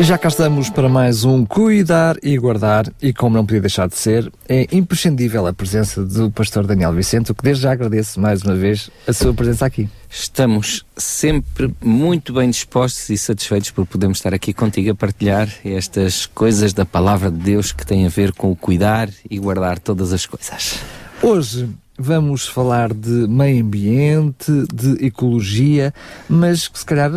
E 0.00 0.02
já 0.02 0.16
cá 0.16 0.28
estamos 0.28 0.70
para 0.70 0.88
mais 0.88 1.24
um 1.24 1.44
Cuidar 1.44 2.16
e 2.22 2.38
Guardar, 2.38 2.90
e 3.02 3.12
como 3.12 3.36
não 3.36 3.44
podia 3.44 3.60
deixar 3.60 3.86
de 3.86 3.98
ser, 3.98 4.32
é 4.48 4.66
imprescindível 4.72 5.46
a 5.46 5.52
presença 5.52 6.02
do 6.02 6.30
pastor 6.30 6.66
Daniel 6.66 6.94
Vicente, 6.94 7.30
o 7.30 7.34
que 7.34 7.44
desde 7.44 7.64
já 7.64 7.72
agradeço 7.72 8.18
mais 8.18 8.40
uma 8.42 8.54
vez 8.54 8.88
a 9.06 9.12
sua 9.12 9.34
presença 9.34 9.66
aqui. 9.66 9.90
Estamos 10.08 10.86
sempre 10.96 11.70
muito 11.84 12.32
bem 12.32 12.48
dispostos 12.48 13.10
e 13.10 13.18
satisfeitos 13.18 13.72
por 13.72 13.84
podermos 13.84 14.16
estar 14.16 14.32
aqui 14.32 14.54
contigo 14.54 14.90
a 14.90 14.94
partilhar 14.94 15.50
estas 15.62 16.24
coisas 16.24 16.72
da 16.72 16.86
palavra 16.86 17.30
de 17.30 17.36
Deus 17.36 17.70
que 17.70 17.84
têm 17.84 18.06
a 18.06 18.08
ver 18.08 18.32
com 18.32 18.50
o 18.50 18.56
cuidar 18.56 19.10
e 19.28 19.38
guardar 19.38 19.78
todas 19.78 20.14
as 20.14 20.24
coisas. 20.24 20.78
Hoje 21.20 21.68
vamos 21.98 22.48
falar 22.48 22.94
de 22.94 23.28
meio 23.28 23.62
ambiente, 23.62 24.50
de 24.72 25.04
ecologia, 25.04 25.92
mas 26.26 26.70
se 26.72 26.86
calhar 26.86 27.10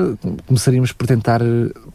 começaríamos 0.46 0.92
por 0.92 1.08
tentar 1.08 1.40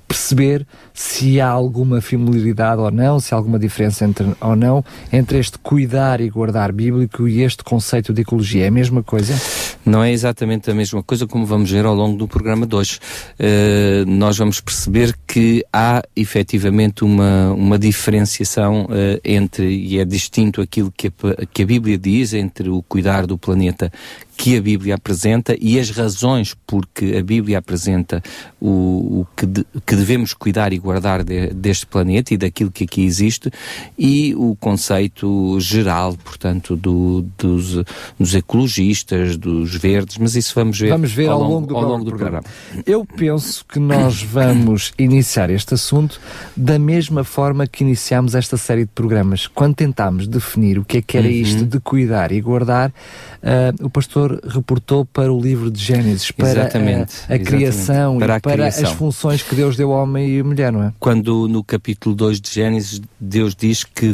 perceber 0.09 0.67
se 0.95 1.39
há 1.39 1.49
alguma 1.49 2.01
familiaridade 2.01 2.81
ou 2.81 2.91
não, 2.91 3.21
se 3.21 3.35
há 3.35 3.37
alguma 3.37 3.59
diferença 3.59 4.07
entre, 4.07 4.27
ou 4.41 4.57
não 4.57 4.83
entre 5.13 5.39
este 5.39 5.59
cuidar 5.59 6.21
e 6.21 6.31
guardar 6.31 6.73
bíblico 6.73 7.29
e 7.29 7.43
este 7.43 7.63
conceito 7.63 8.13
de 8.13 8.23
ecologia. 8.23 8.65
É 8.65 8.69
a 8.69 8.71
mesma 8.71 9.03
coisa? 9.03 9.39
Não 9.85 10.03
é 10.03 10.11
exatamente 10.11 10.71
a 10.71 10.75
mesma 10.75 11.03
coisa, 11.03 11.27
como 11.27 11.45
vamos 11.45 11.71
ver 11.71 11.85
ao 11.85 11.95
longo 11.95 12.17
do 12.17 12.27
programa 12.27 12.67
de 12.67 12.75
hoje. 12.75 12.99
Uh, 13.39 14.09
nós 14.09 14.39
vamos 14.39 14.61
perceber 14.61 15.15
que 15.27 15.65
há 15.73 16.03
efetivamente 16.17 17.05
uma, 17.05 17.53
uma 17.53 17.79
diferenciação 17.79 18.85
uh, 18.85 19.21
entre, 19.25 19.69
e 19.69 19.99
é 19.99 20.05
distinto 20.05 20.61
aquilo 20.61 20.93
que 20.97 21.09
a, 21.09 21.47
que 21.53 21.63
a 21.63 21.67
Bíblia 21.67 21.99
diz, 21.99 22.33
entre 22.33 22.69
o 22.69 22.83
cuidar 22.83 23.27
do 23.27 23.37
planeta 23.37 23.93
que 24.39 24.57
a 24.57 24.63
Bíblia 24.63 24.95
apresenta 24.95 25.57
e 25.61 25.81
as 25.81 25.91
razões 25.91 26.55
porque 26.65 27.17
a 27.19 27.23
Bíblia 27.25 27.59
apresenta 27.59 28.23
o, 28.61 29.21
o 29.21 29.27
que, 29.37 29.45
de, 29.45 29.67
que, 29.85 29.97
devemos 29.97 30.33
cuidar 30.33 30.73
e 30.73 30.79
guardar 30.79 31.25
de, 31.25 31.49
deste 31.49 31.85
planeta 31.85 32.33
e 32.33 32.37
daquilo 32.37 32.71
que 32.71 32.85
aqui 32.85 33.05
existe 33.05 33.51
e 33.99 34.37
o 34.37 34.55
conceito 34.55 35.59
geral, 35.59 36.17
portanto, 36.23 36.77
do, 36.77 37.27
dos, 37.37 37.83
dos, 38.17 38.33
ecologistas, 38.33 39.37
dos 39.37 39.75
verdes, 39.75 40.17
mas 40.19 40.37
isso 40.37 40.55
vamos 40.55 40.79
ver, 40.79 40.91
vamos 40.91 41.11
ver 41.11 41.29
ao, 41.29 41.43
longo, 41.43 41.67
do, 41.67 41.77
ao 41.77 41.83
longo 41.83 42.05
do 42.05 42.11
programa. 42.13 42.43
programa. 42.43 42.85
Eu 42.87 43.05
penso 43.05 43.67
que 43.67 43.81
nós 43.81 44.23
vamos 44.23 44.93
iniciar 44.97 45.51
este 45.51 45.75
assunto 45.75 46.21
da 46.57 46.79
mesma 46.79 47.25
forma 47.25 47.67
que 47.67 47.83
iniciámos 47.83 48.37
esta 48.37 48.57
série 48.57 48.85
de 48.85 48.93
programas. 48.95 49.49
Quando 49.49 49.75
tentámos 49.75 50.29
definir 50.29 50.79
o 50.79 50.85
que 50.85 50.99
é 50.99 51.03
que 51.03 51.19
era 51.19 51.27
uhum. 51.27 51.33
isto 51.33 51.65
de 51.65 51.81
cuidar 51.81 52.31
e 52.31 52.41
guardar, 52.41 52.91
uh, 52.91 53.85
o 53.85 53.91
pastor 53.91 54.28
reportou 54.47 55.05
para 55.05 55.33
o 55.33 55.41
livro 55.41 55.71
de 55.71 55.83
Gênesis, 55.83 56.31
para 56.31 56.51
exatamente, 56.51 57.15
a, 57.29 57.35
a 57.35 57.39
criação 57.39 58.19
para 58.19 58.35
e 58.35 58.37
a 58.37 58.41
para 58.41 58.53
criação. 58.53 58.85
as 58.85 58.93
funções 58.93 59.43
que 59.43 59.55
Deus 59.55 59.77
deu 59.77 59.93
ao 59.93 60.03
homem 60.03 60.29
e 60.29 60.41
à 60.41 60.45
mulher, 60.45 60.73
não 60.73 60.83
é? 60.83 60.93
Quando 60.99 61.49
no 61.49 61.63
capítulo 61.63 62.15
2 62.15 62.41
de 62.41 62.51
Gênesis 62.51 63.01
Deus 63.21 63.55
diz 63.55 63.85
que 63.85 64.13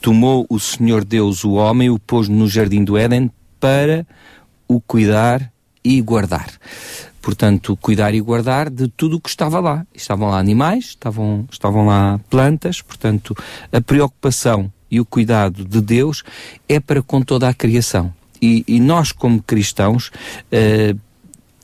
tomou 0.00 0.46
o 0.48 0.58
Senhor 0.58 1.04
Deus 1.04 1.44
o 1.44 1.52
homem 1.52 1.86
e 1.86 1.90
o 1.90 1.98
pôs 1.98 2.28
no 2.28 2.48
jardim 2.48 2.84
do 2.84 2.96
Éden 2.96 3.30
para 3.60 4.06
o 4.66 4.80
cuidar 4.80 5.52
e 5.84 6.00
guardar. 6.00 6.48
Portanto, 7.20 7.76
cuidar 7.76 8.14
e 8.14 8.20
guardar 8.20 8.68
de 8.68 8.88
tudo 8.88 9.16
o 9.16 9.20
que 9.20 9.28
estava 9.28 9.60
lá. 9.60 9.86
Estavam 9.94 10.30
lá 10.30 10.38
animais, 10.38 10.86
estavam, 10.86 11.46
estavam 11.50 11.86
lá 11.86 12.20
plantas, 12.28 12.82
portanto, 12.82 13.36
a 13.72 13.80
preocupação 13.80 14.72
e 14.90 15.00
o 15.00 15.06
cuidado 15.06 15.64
de 15.64 15.80
Deus 15.80 16.24
é 16.68 16.80
para 16.80 17.00
com 17.00 17.22
toda 17.22 17.48
a 17.48 17.54
criação. 17.54 18.12
E, 18.42 18.64
e 18.66 18.80
nós, 18.80 19.12
como 19.12 19.40
cristãos, 19.40 20.08
uh, 20.08 20.98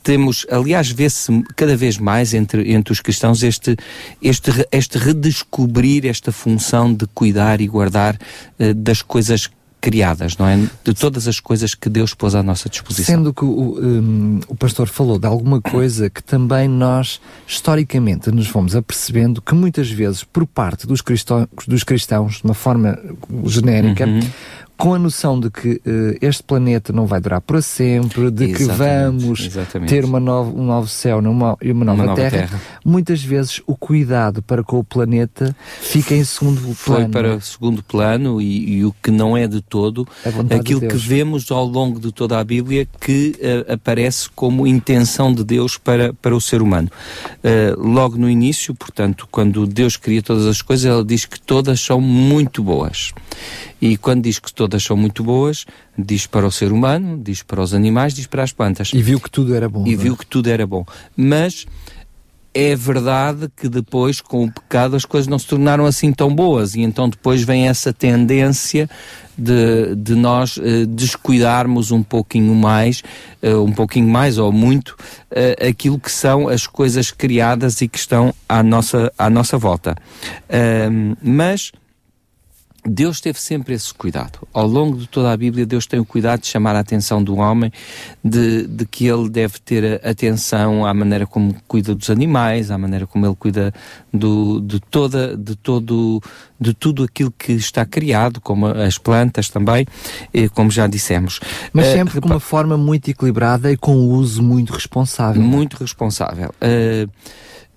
temos, 0.01 0.45
aliás, 0.49 0.89
vê-se 0.89 1.43
cada 1.55 1.75
vez 1.75 1.97
mais 1.97 2.33
entre, 2.33 2.71
entre 2.71 2.93
os 2.93 3.01
cristãos 3.01 3.43
este, 3.43 3.75
este, 4.21 4.51
este 4.71 4.97
redescobrir 4.97 6.05
esta 6.05 6.31
função 6.31 6.93
de 6.93 7.05
cuidar 7.07 7.59
e 7.59 7.67
guardar 7.67 8.15
uh, 8.15 8.73
das 8.73 9.01
coisas 9.01 9.49
criadas, 9.81 10.37
não 10.37 10.45
é? 10.47 10.57
De 10.83 10.93
todas 10.93 11.27
as 11.27 11.39
coisas 11.39 11.73
que 11.73 11.89
Deus 11.89 12.13
pôs 12.13 12.35
à 12.35 12.43
nossa 12.43 12.67
disposição. 12.69 13.15
Sendo 13.15 13.33
que 13.33 13.45
o, 13.45 13.79
um, 13.79 14.39
o 14.47 14.55
pastor 14.55 14.87
falou 14.87 15.17
de 15.17 15.25
alguma 15.25 15.61
coisa 15.61 16.09
que 16.09 16.21
também 16.21 16.67
nós, 16.67 17.21
historicamente, 17.47 18.29
nos 18.29 18.47
fomos 18.47 18.75
apercebendo 18.75 19.41
que 19.41 19.55
muitas 19.55 19.89
vezes, 19.89 20.23
por 20.23 20.45
parte 20.45 20.85
dos 20.85 21.01
cristãos, 21.01 21.47
dos 21.65 21.83
cristãos 21.83 22.37
de 22.37 22.43
uma 22.43 22.53
forma 22.53 22.99
genérica, 23.45 24.05
uhum 24.05 24.19
com 24.79 24.93
a 24.93 24.97
noção 24.97 25.37
de 25.37 25.51
que 25.51 25.71
uh, 25.85 26.17
este 26.21 26.41
planeta 26.41 26.93
não 26.93 27.05
vai 27.05 27.19
durar 27.19 27.41
para 27.41 27.61
sempre, 27.61 28.31
de 28.31 28.45
exatamente, 28.45 28.57
que 28.57 28.77
vamos 28.77 29.45
exatamente. 29.45 29.89
ter 29.89 30.05
uma 30.05 30.21
novo, 30.21 30.57
um 30.57 30.65
novo 30.65 30.87
céu 30.87 31.21
e 31.61 31.69
uma 31.69 31.83
nova, 31.83 31.93
uma 31.93 32.05
nova 32.05 32.15
terra, 32.15 32.29
terra, 32.29 32.61
muitas 32.85 33.21
vezes 33.21 33.61
o 33.67 33.75
cuidado 33.75 34.41
para 34.41 34.63
com 34.63 34.79
o 34.79 34.83
planeta 34.83 35.53
fica 35.81 36.15
em 36.15 36.23
segundo 36.23 36.61
plano. 36.61 36.75
Foi 36.75 37.07
para 37.09 37.35
o 37.35 37.41
segundo 37.41 37.83
plano 37.83 38.41
e, 38.41 38.77
e, 38.77 38.85
o 38.85 38.95
que 39.03 39.11
não 39.11 39.35
é 39.35 39.47
de 39.47 39.61
todo 39.61 40.07
aquilo 40.49 40.79
de 40.79 40.87
que 40.87 40.95
vemos 40.95 41.51
ao 41.51 41.65
longo 41.65 41.99
de 41.99 42.13
toda 42.13 42.39
a 42.39 42.43
Bíblia 42.45 42.87
que 43.01 43.35
uh, 43.37 43.73
aparece 43.73 44.29
como 44.29 44.65
intenção 44.65 45.33
de 45.33 45.43
Deus 45.43 45.77
para, 45.77 46.13
para 46.13 46.33
o 46.33 46.39
ser 46.39 46.61
humano. 46.61 46.89
Uh, 47.43 47.77
logo 47.77 48.15
no 48.15 48.29
início, 48.29 48.73
portanto, 48.73 49.27
quando 49.29 49.67
Deus 49.67 49.97
cria 49.97 50.23
todas 50.23 50.45
as 50.45 50.61
coisas, 50.61 50.89
ele 50.89 51.03
diz 51.03 51.25
que 51.25 51.37
todas 51.37 51.81
são 51.81 51.99
muito 51.99 52.63
boas. 52.63 53.11
E 53.81 53.97
quando 53.97 54.23
diz 54.23 54.39
que 54.39 54.53
todas 54.53 54.83
são 54.83 54.97
muito 54.97 55.23
boas, 55.23 55.65
diz 55.97 56.27
para 56.27 56.45
o 56.45 56.51
ser 56.51 56.71
humano, 56.71 57.19
diz 57.21 57.41
para 57.43 57.61
os 57.61 57.73
animais, 57.73 58.13
diz 58.13 58.27
para 58.27 58.43
as 58.43 58.51
plantas. 58.51 58.91
E 58.93 59.01
viu 59.01 59.19
que 59.19 59.31
tudo 59.31 59.55
era 59.55 59.69
bom. 59.69 59.85
E 59.87 59.93
é? 59.93 59.97
viu 59.97 60.17
que 60.17 60.25
tudo 60.25 60.49
era 60.49 60.65
bom. 60.67 60.85
Mas 61.15 61.65
é 62.53 62.75
verdade 62.75 63.49
que 63.55 63.69
depois, 63.69 64.19
com 64.19 64.45
o 64.45 64.51
pecado, 64.51 64.95
as 64.95 65.05
coisas 65.05 65.27
não 65.27 65.37
se 65.37 65.47
tornaram 65.47 65.85
assim 65.85 66.11
tão 66.11 66.33
boas. 66.33 66.75
E 66.75 66.81
então 66.81 67.07
depois 67.07 67.43
vem 67.43 67.67
essa 67.67 67.93
tendência 67.93 68.89
de, 69.37 69.95
de 69.95 70.15
nós 70.15 70.57
uh, 70.57 70.85
descuidarmos 70.87 71.91
um 71.91 72.03
pouquinho 72.03 72.53
mais, 72.55 73.03
uh, 73.43 73.63
um 73.63 73.71
pouquinho 73.71 74.09
mais 74.09 74.37
ou 74.37 74.51
muito, 74.51 74.89
uh, 75.31 75.67
aquilo 75.69 75.99
que 75.99 76.11
são 76.11 76.49
as 76.49 76.67
coisas 76.67 77.11
criadas 77.11 77.81
e 77.81 77.87
que 77.87 77.97
estão 77.97 78.33
à 78.47 78.61
nossa, 78.63 79.11
à 79.17 79.29
nossa 79.29 79.57
volta. 79.57 79.95
mas 81.21 81.71
Deus 82.85 83.19
teve 83.19 83.39
sempre 83.39 83.73
esse 83.73 83.93
cuidado. 83.93 84.39
Ao 84.53 84.65
longo 84.65 84.97
de 84.97 85.07
toda 85.07 85.31
a 85.31 85.37
Bíblia, 85.37 85.65
Deus 85.65 85.85
tem 85.85 85.99
o 85.99 86.05
cuidado 86.05 86.41
de 86.41 86.47
chamar 86.47 86.75
a 86.75 86.79
atenção 86.79 87.21
do 87.21 87.35
homem, 87.35 87.71
de, 88.23 88.65
de 88.67 88.85
que 88.85 89.05
ele 89.05 89.29
deve 89.29 89.59
ter 89.59 90.05
atenção 90.05 90.85
à 90.85 90.93
maneira 90.93 91.27
como 91.27 91.55
cuida 91.67 91.93
dos 91.93 92.09
animais, 92.09 92.71
à 92.71 92.77
maneira 92.77 93.05
como 93.05 93.25
ele 93.25 93.35
cuida 93.35 93.73
do, 94.13 94.61
de 94.61 94.79
toda, 94.79 95.35
de 95.35 95.55
todo, 95.55 96.21
de 96.59 96.73
tudo 96.73 97.03
aquilo 97.03 97.31
que 97.31 97.53
está 97.53 97.85
criado, 97.85 98.39
como 98.39 98.67
as 98.67 98.97
plantas 98.97 99.49
também, 99.49 99.85
como 100.53 100.71
já 100.71 100.87
dissemos. 100.87 101.39
Mas 101.73 101.87
eh, 101.87 101.93
sempre 101.93 102.17
uh, 102.17 102.21
de 102.21 102.27
uma 102.27 102.39
forma 102.39 102.77
muito 102.77 103.09
equilibrada 103.09 103.71
e 103.71 103.77
com 103.77 103.95
um 103.95 104.09
uso 104.11 104.41
muito 104.41 104.73
responsável. 104.73 105.41
Muito 105.41 105.77
responsável. 105.77 106.49
Uh, 106.61 107.09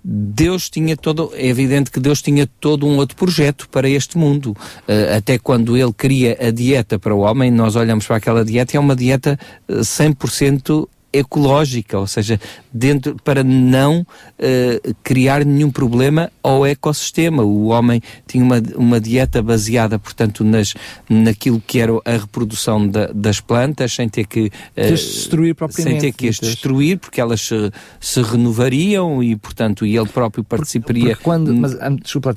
Deus 0.04 0.68
tinha 0.68 0.96
todo, 0.96 1.30
é 1.34 1.46
evidente 1.46 1.90
que 1.90 2.00
Deus 2.00 2.20
tinha 2.20 2.46
todo 2.60 2.86
um 2.86 2.96
outro 2.96 3.16
projeto 3.16 3.68
para 3.68 3.88
este 3.88 4.18
mundo. 4.18 4.56
Uh, 4.88 5.16
até 5.16 5.38
quando 5.38 5.76
ele 5.76 5.92
cria 5.92 6.36
a 6.40 6.50
dieta 6.50 6.98
para 6.98 7.14
o 7.14 7.20
homem, 7.20 7.50
nós 7.50 7.76
olhamos 7.76 8.06
para 8.06 8.16
aquela 8.16 8.44
dieta 8.44 8.74
e 8.74 8.76
é 8.76 8.80
uma 8.80 8.96
dieta 8.96 9.38
100% 9.68 10.88
ecológica, 11.12 11.98
ou 11.98 12.06
seja, 12.06 12.40
dentro 12.72 13.16
para 13.22 13.44
não 13.44 14.00
uh, 14.00 14.94
criar 15.02 15.44
nenhum 15.44 15.70
problema 15.70 16.30
ao 16.42 16.64
ecossistema. 16.64 17.42
O 17.42 17.66
homem 17.66 18.00
tinha 18.26 18.42
uma, 18.42 18.62
uma 18.76 19.00
dieta 19.00 19.42
baseada, 19.42 19.98
portanto, 19.98 20.42
nas, 20.42 20.74
naquilo 21.08 21.62
que 21.64 21.80
era 21.80 21.92
a 22.04 22.12
reprodução 22.12 22.88
da, 22.88 23.08
das 23.08 23.40
plantas, 23.40 23.92
sem 23.92 24.08
ter 24.08 24.26
que 24.26 24.46
uh, 24.76 24.90
destruir 24.90 25.54
sem 25.70 25.98
ter 25.98 26.12
que 26.12 26.28
as 26.28 26.36
destruir, 26.36 26.98
porque 26.98 27.20
elas 27.20 27.40
se, 27.40 27.70
se 28.00 28.22
renovariam 28.22 29.22
e, 29.22 29.36
portanto, 29.36 29.84
e 29.84 29.96
ele 29.96 30.08
próprio 30.08 30.42
participaria. 30.42 31.02
Porque, 31.02 31.14
porque 31.14 31.24
quando, 31.24 31.54
mas 31.54 31.74
ah, 31.80 31.90
desculpa 31.90 32.34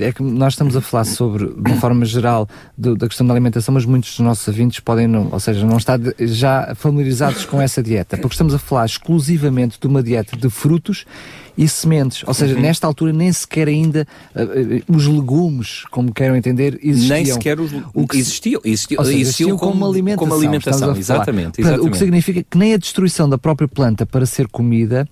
é 0.00 0.12
que 0.12 0.22
nós 0.22 0.54
estamos 0.54 0.74
a 0.76 0.80
falar 0.80 1.04
sobre, 1.04 1.46
de 1.46 1.70
uma 1.70 1.76
forma 1.76 2.04
geral, 2.04 2.48
do, 2.76 2.96
da 2.96 3.06
questão 3.06 3.26
da 3.26 3.34
alimentação, 3.34 3.74
mas 3.74 3.84
muitos 3.84 4.10
dos 4.10 4.20
nossos 4.20 4.46
ouvintes 4.48 4.80
podem 4.80 5.06
não, 5.06 5.28
ou 5.30 5.40
seja, 5.40 5.66
não 5.66 5.76
estar 5.76 6.00
já 6.20 6.74
familiarizados 6.74 7.44
com 7.44 7.60
essa 7.60 7.82
dieta 7.82 8.13
porque 8.16 8.34
estamos 8.34 8.54
a 8.54 8.58
falar 8.58 8.86
exclusivamente 8.86 9.78
de 9.80 9.86
uma 9.86 10.02
dieta 10.02 10.36
de 10.36 10.50
frutos 10.50 11.04
e 11.56 11.68
sementes. 11.68 12.24
Ou 12.26 12.34
seja, 12.34 12.54
uhum. 12.54 12.60
nesta 12.60 12.86
altura 12.86 13.12
nem 13.12 13.32
sequer 13.32 13.68
ainda 13.68 14.06
uh, 14.34 14.94
os 14.94 15.06
legumes, 15.06 15.84
como 15.90 16.12
queiram 16.12 16.36
entender, 16.36 16.78
existiam. 16.82 17.16
Nem 17.16 17.24
sequer 17.26 17.60
os 17.60 17.72
o 17.94 18.06
que, 18.06 18.18
existiam. 18.18 18.60
Existiam, 18.64 19.04
seja, 19.04 19.18
existiam 19.18 19.56
como, 19.56 19.72
como, 19.72 19.86
alimentação. 19.86 20.28
Como 20.28 20.40
alimentação 20.40 20.96
exatamente, 20.96 21.60
exatamente. 21.60 21.88
O 21.88 21.90
que 21.90 21.98
significa 21.98 22.42
que 22.42 22.58
nem 22.58 22.74
a 22.74 22.76
destruição 22.76 23.28
da 23.28 23.38
própria 23.38 23.68
planta 23.68 24.04
para 24.04 24.26
ser 24.26 24.48
comida 24.48 25.08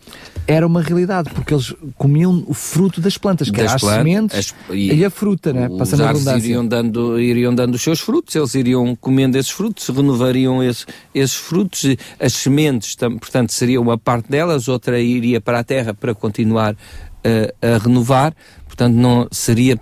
era 0.47 0.67
uma 0.67 0.83
realidade, 0.83 1.31
porque 1.31 1.55
eles 1.55 1.75
comiam 1.97 2.45
o 2.47 2.55
fruto 2.55 3.01
das 3.01 3.17
plantas, 3.17 3.49
que 3.49 3.57
das 3.57 3.67
era 3.67 3.75
as 3.75 3.81
plantas, 3.81 3.99
sementes 3.99 4.39
as, 4.69 4.75
e, 4.75 4.95
e, 4.95 5.05
a 5.05 5.11
fruta, 5.11 5.53
né? 5.53 5.69
Passando 5.79 6.05
a 6.05 6.39
iriam 6.39 6.67
dando, 6.67 7.21
iriam 7.21 7.55
dando 7.55 7.75
os 7.75 7.83
seus 7.83 8.01
frutos, 8.01 8.35
eles 8.35 8.55
iriam 8.55 8.97
comendo 8.97 9.39
esses 9.39 9.51
frutos, 9.51 9.89
renovariam 9.89 10.63
esse, 10.63 10.87
esses 11.15 11.37
frutos, 11.37 11.85
as 12.19 12.33
sementes, 12.33 12.97
portanto, 12.97 13.53
seria 13.53 13.81
uma 13.81 13.97
parte 13.97 14.29
delas, 14.29 14.67
outra 14.67 15.01
iria 15.01 15.41
para 15.41 15.61
a 15.61 15.65
terra 15.65 15.95
para 15.95 16.15
continuar 16.15 16.32
uh, 16.75 17.75
a 17.75 17.79
renovar, 17.79 18.35
portanto, 18.67 18.95
não 18.95 19.29
seria 19.31 19.79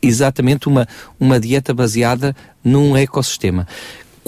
exatamente 0.00 0.68
uma, 0.68 0.86
uma 1.18 1.40
dieta 1.40 1.74
baseada 1.74 2.34
num 2.62 2.96
ecossistema. 2.96 3.66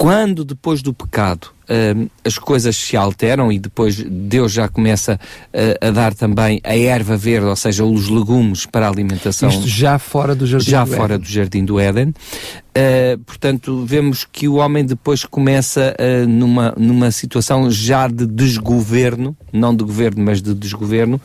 Quando 0.01 0.43
depois 0.43 0.81
do 0.81 0.93
pecado 0.93 1.49
uh, 1.69 2.09
as 2.25 2.39
coisas 2.39 2.75
se 2.75 2.97
alteram 2.97 3.51
e 3.51 3.59
depois 3.59 4.03
Deus 4.03 4.51
já 4.51 4.67
começa 4.67 5.19
uh, 5.53 5.87
a 5.87 5.91
dar 5.91 6.15
também 6.15 6.59
a 6.63 6.75
erva 6.75 7.15
verde, 7.15 7.45
ou 7.45 7.55
seja, 7.55 7.85
os 7.85 8.09
legumes 8.09 8.65
para 8.65 8.87
a 8.87 8.89
alimentação. 8.89 9.47
Isto 9.47 9.67
já 9.67 9.99
fora 9.99 10.33
do 10.33 10.47
jardim 10.47 10.71
já 10.71 10.83
do 10.83 10.91
fora 10.91 11.13
Éden. 11.13 11.19
do 11.19 11.31
jardim 11.31 11.65
do 11.65 11.79
Éden. 11.79 12.07
Uh, 12.09 13.19
portanto, 13.27 13.85
vemos 13.85 14.25
que 14.25 14.47
o 14.47 14.55
homem 14.55 14.83
depois 14.83 15.23
começa 15.23 15.95
uh, 15.99 16.27
numa, 16.27 16.73
numa 16.75 17.11
situação 17.11 17.69
já 17.69 18.07
de 18.07 18.25
desgoverno, 18.25 19.37
não 19.53 19.75
de 19.75 19.83
governo, 19.83 20.23
mas 20.23 20.41
de 20.41 20.55
desgoverno. 20.55 21.21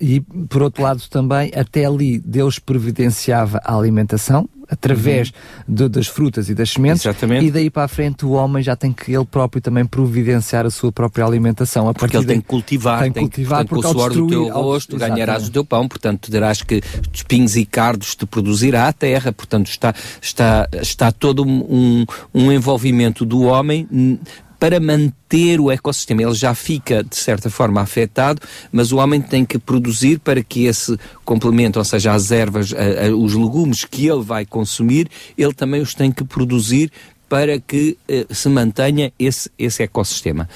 E, 0.00 0.20
por 0.20 0.62
outro 0.62 0.82
lado, 0.82 1.02
também, 1.10 1.52
até 1.54 1.84
ali 1.84 2.18
Deus 2.18 2.58
providenciava 2.58 3.60
a 3.62 3.76
alimentação, 3.76 4.48
através 4.68 5.32
uhum. 5.68 5.74
de, 5.74 5.88
das 5.88 6.06
frutas 6.06 6.48
e 6.48 6.54
das 6.54 6.70
sementes, 6.70 7.04
Exatamente. 7.04 7.46
e 7.46 7.50
daí 7.50 7.70
para 7.70 7.84
a 7.84 7.88
frente 7.88 8.24
o 8.24 8.30
homem 8.30 8.62
já 8.62 8.74
tem 8.76 8.92
que 8.92 9.12
ele 9.12 9.24
próprio 9.24 9.60
também 9.60 9.84
providenciar 9.84 10.66
a 10.66 10.70
sua 10.70 10.90
própria 10.90 11.24
alimentação. 11.24 11.88
A 11.88 11.94
porque 11.94 12.16
ele 12.16 12.26
tem 12.26 12.40
que 12.40 12.46
cultivar, 12.46 13.02
tem 13.02 13.12
que 13.12 13.20
cultivar 13.20 13.66
portanto, 13.66 13.94
com 13.94 13.98
o 13.98 14.00
suor 14.00 14.12
do 14.12 14.26
teu 14.26 14.48
rosto, 14.48 14.96
ganharás 14.96 15.48
o 15.48 15.50
teu 15.50 15.64
pão, 15.64 15.88
portanto 15.88 16.30
terás 16.30 16.62
que 16.62 16.82
espinhos 17.12 17.56
e 17.56 17.64
cardos 17.64 18.14
te 18.14 18.26
produzirá 18.26 18.88
a 18.88 18.92
terra, 18.92 19.32
portanto 19.32 19.68
está, 19.68 19.94
está, 20.20 20.68
está 20.80 21.12
todo 21.12 21.44
um, 21.44 22.04
um 22.34 22.50
envolvimento 22.50 23.24
do 23.24 23.42
homem 23.42 23.88
para 24.58 24.80
manter 24.80 25.60
o 25.60 25.70
ecossistema. 25.70 26.22
Ele 26.22 26.34
já 26.34 26.54
fica, 26.54 27.02
de 27.02 27.16
certa 27.16 27.50
forma, 27.50 27.80
afetado, 27.80 28.40
mas 28.72 28.92
o 28.92 28.96
homem 28.96 29.20
tem 29.20 29.44
que 29.44 29.58
produzir 29.58 30.18
para 30.18 30.42
que 30.42 30.64
esse 30.64 30.98
complemento, 31.24 31.78
ou 31.78 31.84
seja, 31.84 32.12
as 32.12 32.30
ervas, 32.30 32.72
a, 32.72 33.06
a, 33.06 33.16
os 33.16 33.34
legumes 33.34 33.84
que 33.84 34.06
ele 34.06 34.22
vai 34.22 34.44
consumir, 34.44 35.08
ele 35.36 35.52
também 35.52 35.80
os 35.80 35.94
tem 35.94 36.10
que 36.10 36.24
produzir 36.24 36.90
para 37.28 37.58
que 37.58 37.98
uh, 38.08 38.34
se 38.34 38.48
mantenha 38.48 39.12
esse, 39.18 39.50
esse 39.58 39.82
ecossistema. 39.82 40.48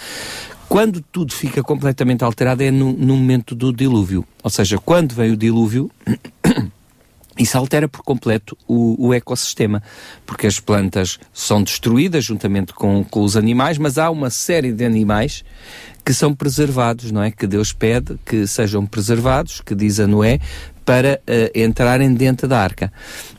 Quando 0.68 1.00
tudo 1.00 1.32
fica 1.32 1.64
completamente 1.64 2.22
alterado 2.22 2.62
é 2.62 2.70
no, 2.70 2.92
no 2.92 3.16
momento 3.16 3.56
do 3.56 3.72
dilúvio. 3.72 4.24
Ou 4.40 4.50
seja, 4.50 4.78
quando 4.78 5.12
vem 5.14 5.32
o 5.32 5.36
dilúvio, 5.36 5.90
isso 7.40 7.56
altera 7.56 7.88
por 7.88 8.02
completo 8.02 8.56
o, 8.68 9.08
o, 9.08 9.14
ecossistema, 9.14 9.82
porque 10.26 10.46
as 10.46 10.60
plantas 10.60 11.18
são 11.32 11.62
destruídas 11.62 12.24
juntamente 12.24 12.74
com, 12.74 13.02
com, 13.02 13.22
os 13.22 13.36
animais, 13.36 13.78
mas 13.78 13.96
há 13.96 14.10
uma 14.10 14.28
série 14.28 14.72
de 14.72 14.84
animais 14.84 15.42
que 16.04 16.12
são 16.12 16.34
preservados, 16.34 17.10
não 17.10 17.22
é? 17.22 17.30
Que 17.30 17.46
Deus 17.46 17.72
pede 17.72 18.18
que 18.26 18.46
sejam 18.46 18.84
preservados, 18.84 19.60
que 19.60 19.74
diz 19.74 19.98
a 20.00 20.06
Noé, 20.06 20.38
para 20.84 21.20
uh, 21.26 21.58
entrarem 21.58 22.12
dentro 22.12 22.46
da 22.46 22.60
arca. 22.60 22.92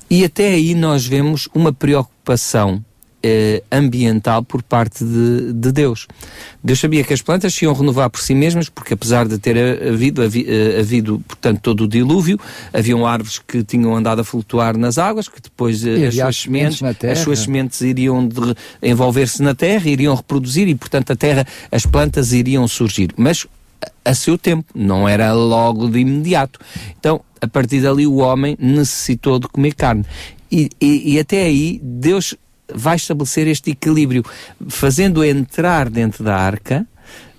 E 0.10 0.26
até 0.26 0.50
aí 0.50 0.74
nós 0.74 1.06
vemos 1.06 1.48
uma 1.54 1.72
preocupação 1.72 2.84
eh, 3.24 3.64
ambiental 3.72 4.44
por 4.44 4.64
parte 4.64 5.04
de, 5.04 5.54
de, 5.54 5.72
Deus. 5.72 6.08
Deus 6.64 6.80
sabia 6.80 7.04
que 7.04 7.14
as 7.14 7.22
plantas 7.22 7.54
se 7.54 7.66
iam 7.66 7.74
renovar 7.74 8.10
por 8.10 8.22
si 8.22 8.34
mesmas, 8.34 8.70
porque 8.70 8.94
apesar 8.94 9.28
de 9.28 9.38
ter 9.38 9.58
havido, 9.88 10.24
eh, 10.24 10.80
havido 10.80 11.20
portanto, 11.28 11.60
todo 11.62 11.86
o 11.86 11.88
dilúvio, 11.88 12.40
haviam 12.74 13.06
árvores 13.06 13.40
que 13.40 13.64
tinham 13.64 13.96
andado 13.96 14.22
a 14.22 14.24
flutuar 14.24 14.78
nas 14.78 14.98
águas, 14.98 15.28
que 15.28 15.42
depois 15.42 15.86
eh, 15.86 16.08
as 16.08 16.16
suas, 16.16 16.38
sementes, 16.38 16.84
as 16.84 17.20
suas 17.20 17.40
sementes 17.40 17.82
iriam 17.82 18.28
envolver-se 18.82 19.42
na 19.42 19.54
terra, 19.54 19.90
iriam 19.90 20.16
reproduzir 20.16 20.68
e, 20.68 20.76
portanto, 20.76 21.12
a 21.12 21.16
terra, 21.16 21.46
as 21.72 21.86
plantas 21.86 22.34
iriam 22.34 22.68
surgir. 22.68 23.12
Mas 23.16 23.48
a 24.04 24.14
seu 24.14 24.38
tempo, 24.38 24.66
não 24.76 25.08
era 25.08 25.34
logo 25.34 25.88
de 25.90 26.00
imediato. 26.00 26.60
Então, 27.00 27.22
a 27.40 27.48
partir 27.48 27.82
dali, 27.82 28.06
o 28.06 28.18
homem 28.18 28.58
necessitou 28.60 29.40
de 29.40 29.48
comer 29.48 29.74
carne. 29.74 30.06
E, 30.52 30.70
e, 30.80 31.14
e 31.14 31.20
até 31.20 31.44
aí, 31.44 31.80
Deus 31.82 32.36
vai 32.74 32.96
estabelecer 32.96 33.48
este 33.48 33.72
equilíbrio, 33.72 34.24
fazendo 34.70 35.24
entrar 35.24 35.90
dentro 35.90 36.24
da 36.24 36.36
arca 36.36 36.86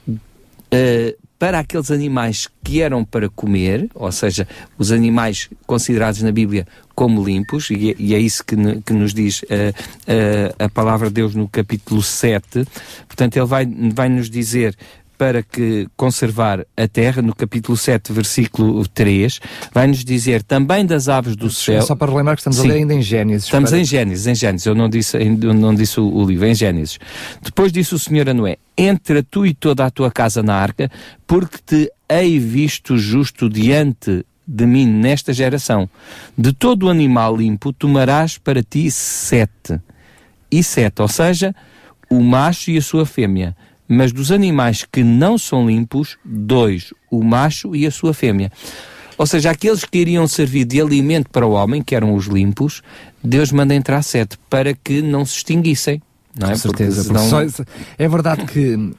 uh, 0.08 1.22
para 1.38 1.58
aqueles 1.58 1.90
animais 1.90 2.48
que 2.62 2.80
eram 2.80 3.04
para 3.04 3.28
comer, 3.28 3.90
ou 3.96 4.12
seja, 4.12 4.46
os 4.78 4.92
animais 4.92 5.50
considerados 5.66 6.22
na 6.22 6.30
Bíblia 6.30 6.66
como 6.94 7.24
limpos, 7.24 7.68
e, 7.70 7.96
e 7.98 8.14
é 8.14 8.18
isso 8.18 8.44
que, 8.44 8.54
que 8.86 8.92
nos 8.92 9.12
diz 9.12 9.42
uh, 9.42 9.46
uh, 9.46 10.64
a 10.64 10.68
palavra 10.68 11.08
de 11.08 11.14
Deus 11.14 11.34
no 11.34 11.48
capítulo 11.48 12.00
7. 12.00 12.64
Portanto, 13.08 13.36
ele 13.36 13.46
vai, 13.46 13.66
vai 13.92 14.08
nos 14.08 14.30
dizer 14.30 14.76
para 15.22 15.40
que 15.40 15.86
conservar 15.96 16.66
a 16.76 16.88
terra, 16.88 17.22
no 17.22 17.32
capítulo 17.32 17.78
7, 17.78 18.12
versículo 18.12 18.84
3, 18.88 19.38
vai-nos 19.72 20.04
dizer 20.04 20.42
também 20.42 20.84
das 20.84 21.08
aves 21.08 21.36
do 21.36 21.48
céu. 21.48 21.80
Só 21.82 21.94
para 21.94 22.10
relembrar 22.10 22.34
que 22.34 22.40
estamos 22.40 22.58
Sim, 22.58 22.64
a 22.64 22.72
ler 22.72 22.78
ainda 22.78 22.94
em 22.94 23.02
Gênesis. 23.02 23.44
Estamos 23.44 23.70
para... 23.70 23.78
em 23.78 23.84
Gênesis, 23.84 24.26
em 24.26 24.34
Gênesis. 24.34 24.66
Eu 24.66 24.74
não 24.74 24.88
disse, 24.88 25.16
eu 25.16 25.54
não 25.54 25.72
disse 25.76 26.00
o, 26.00 26.12
o 26.12 26.26
livro, 26.26 26.44
em 26.44 26.56
Gênesis. 26.56 26.98
Depois 27.40 27.70
disse 27.70 27.94
o 27.94 28.00
Senhor 28.00 28.28
a 28.28 28.34
Noé: 28.34 28.56
Entra 28.76 29.22
tu 29.22 29.46
e 29.46 29.54
toda 29.54 29.86
a 29.86 29.90
tua 29.90 30.10
casa 30.10 30.42
na 30.42 30.56
arca, 30.56 30.90
porque 31.24 31.58
te 31.64 31.92
hei 32.10 32.40
visto 32.40 32.98
justo 32.98 33.48
diante 33.48 34.26
de 34.44 34.66
mim 34.66 34.86
nesta 34.86 35.32
geração. 35.32 35.88
De 36.36 36.52
todo 36.52 36.86
o 36.86 36.90
animal 36.90 37.36
limpo 37.36 37.72
tomarás 37.72 38.38
para 38.38 38.60
ti 38.60 38.90
sete. 38.90 39.80
E 40.50 40.64
sete, 40.64 41.00
ou 41.00 41.06
seja, 41.06 41.54
o 42.10 42.20
macho 42.20 42.72
e 42.72 42.76
a 42.76 42.82
sua 42.82 43.06
fêmea 43.06 43.54
mas 43.92 44.12
dos 44.12 44.32
animais 44.32 44.86
que 44.90 45.04
não 45.04 45.36
são 45.36 45.66
limpos, 45.66 46.16
dois, 46.24 46.92
o 47.10 47.22
macho 47.22 47.76
e 47.76 47.86
a 47.86 47.90
sua 47.90 48.14
fêmea. 48.14 48.50
Ou 49.18 49.26
seja, 49.26 49.50
aqueles 49.50 49.84
que 49.84 49.98
iriam 49.98 50.26
servir 50.26 50.64
de 50.64 50.80
alimento 50.80 51.28
para 51.30 51.46
o 51.46 51.52
homem, 51.52 51.82
que 51.82 51.94
eram 51.94 52.14
os 52.14 52.26
limpos, 52.26 52.82
Deus 53.22 53.52
manda 53.52 53.74
entrar 53.74 54.02
sete 54.02 54.38
para 54.48 54.74
que 54.74 55.02
não 55.02 55.24
se 55.24 55.36
extinguissem. 55.36 56.02
Não 56.38 56.48
é? 56.48 56.50
Com 56.52 56.58
certeza. 56.58 57.02
Senão... 57.04 57.46
É 57.98 58.08
verdade 58.08 58.44
que 58.46 58.74
uh, 58.74 58.92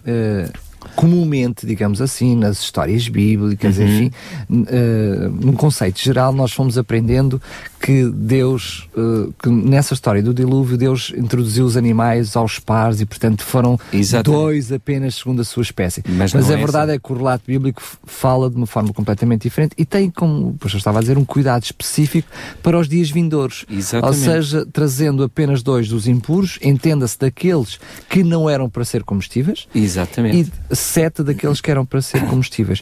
comumente, 0.96 1.66
digamos 1.66 2.02
assim, 2.02 2.36
nas 2.36 2.60
histórias 2.60 3.08
bíblicas, 3.08 3.78
uhum. 3.78 3.84
enfim, 3.86 4.12
uh, 4.50 5.30
num 5.30 5.54
conceito 5.54 6.00
geral, 6.00 6.32
nós 6.32 6.54
fomos 6.54 6.78
aprendendo 6.78 7.42
que 7.84 8.10
Deus, 8.10 8.88
uh, 8.96 9.34
que 9.38 9.50
nessa 9.50 9.94
história 9.94 10.24
do 10.24 10.34
dilúvio, 10.34 10.78
Deus 10.78 11.12
introduziu 11.18 11.66
os 11.66 11.76
animais 11.76 12.34
aos 12.38 12.58
pares 12.58 13.02
e, 13.02 13.06
portanto, 13.06 13.44
foram 13.44 13.78
Exatamente. 13.92 14.42
dois 14.42 14.72
apenas 14.72 15.16
segundo 15.16 15.42
a 15.42 15.44
sua 15.44 15.64
espécie. 15.64 16.02
Mas, 16.08 16.34
Mas 16.34 16.50
a 16.50 16.54
é 16.54 16.56
verdade 16.56 16.92
assim. 16.92 16.96
é 16.96 17.00
que 17.00 17.12
o 17.12 17.18
relato 17.18 17.44
bíblico 17.46 17.84
fala 18.06 18.50
de 18.50 18.56
uma 18.56 18.66
forma 18.66 18.94
completamente 18.94 19.42
diferente 19.42 19.76
e 19.78 19.84
tem, 19.84 20.10
como 20.10 20.52
o 20.52 20.54
pastor 20.54 20.78
estava 20.78 21.00
a 21.00 21.02
dizer, 21.02 21.18
um 21.18 21.26
cuidado 21.26 21.64
específico 21.64 22.30
para 22.62 22.80
os 22.80 22.88
dias 22.88 23.12
vindouros. 23.12 23.66
Exatamente. 23.70 24.18
Ou 24.18 24.34
seja, 24.34 24.66
trazendo 24.72 25.22
apenas 25.22 25.62
dois 25.62 25.90
dos 25.90 26.08
impuros, 26.08 26.58
entenda-se 26.62 27.20
daqueles 27.20 27.82
que 28.10 28.24
não 28.24 28.50
eram 28.50 28.70
para 28.70 28.86
ser 28.86 29.04
comestíveis. 29.04 29.68
Exatamente. 29.76 30.50
E 30.72 30.76
sete 30.76 31.22
daqueles 31.22 31.60
que 31.60 31.70
eram 31.70 31.86
para 31.86 32.02
ser 32.02 32.26
comestíveis. 32.28 32.82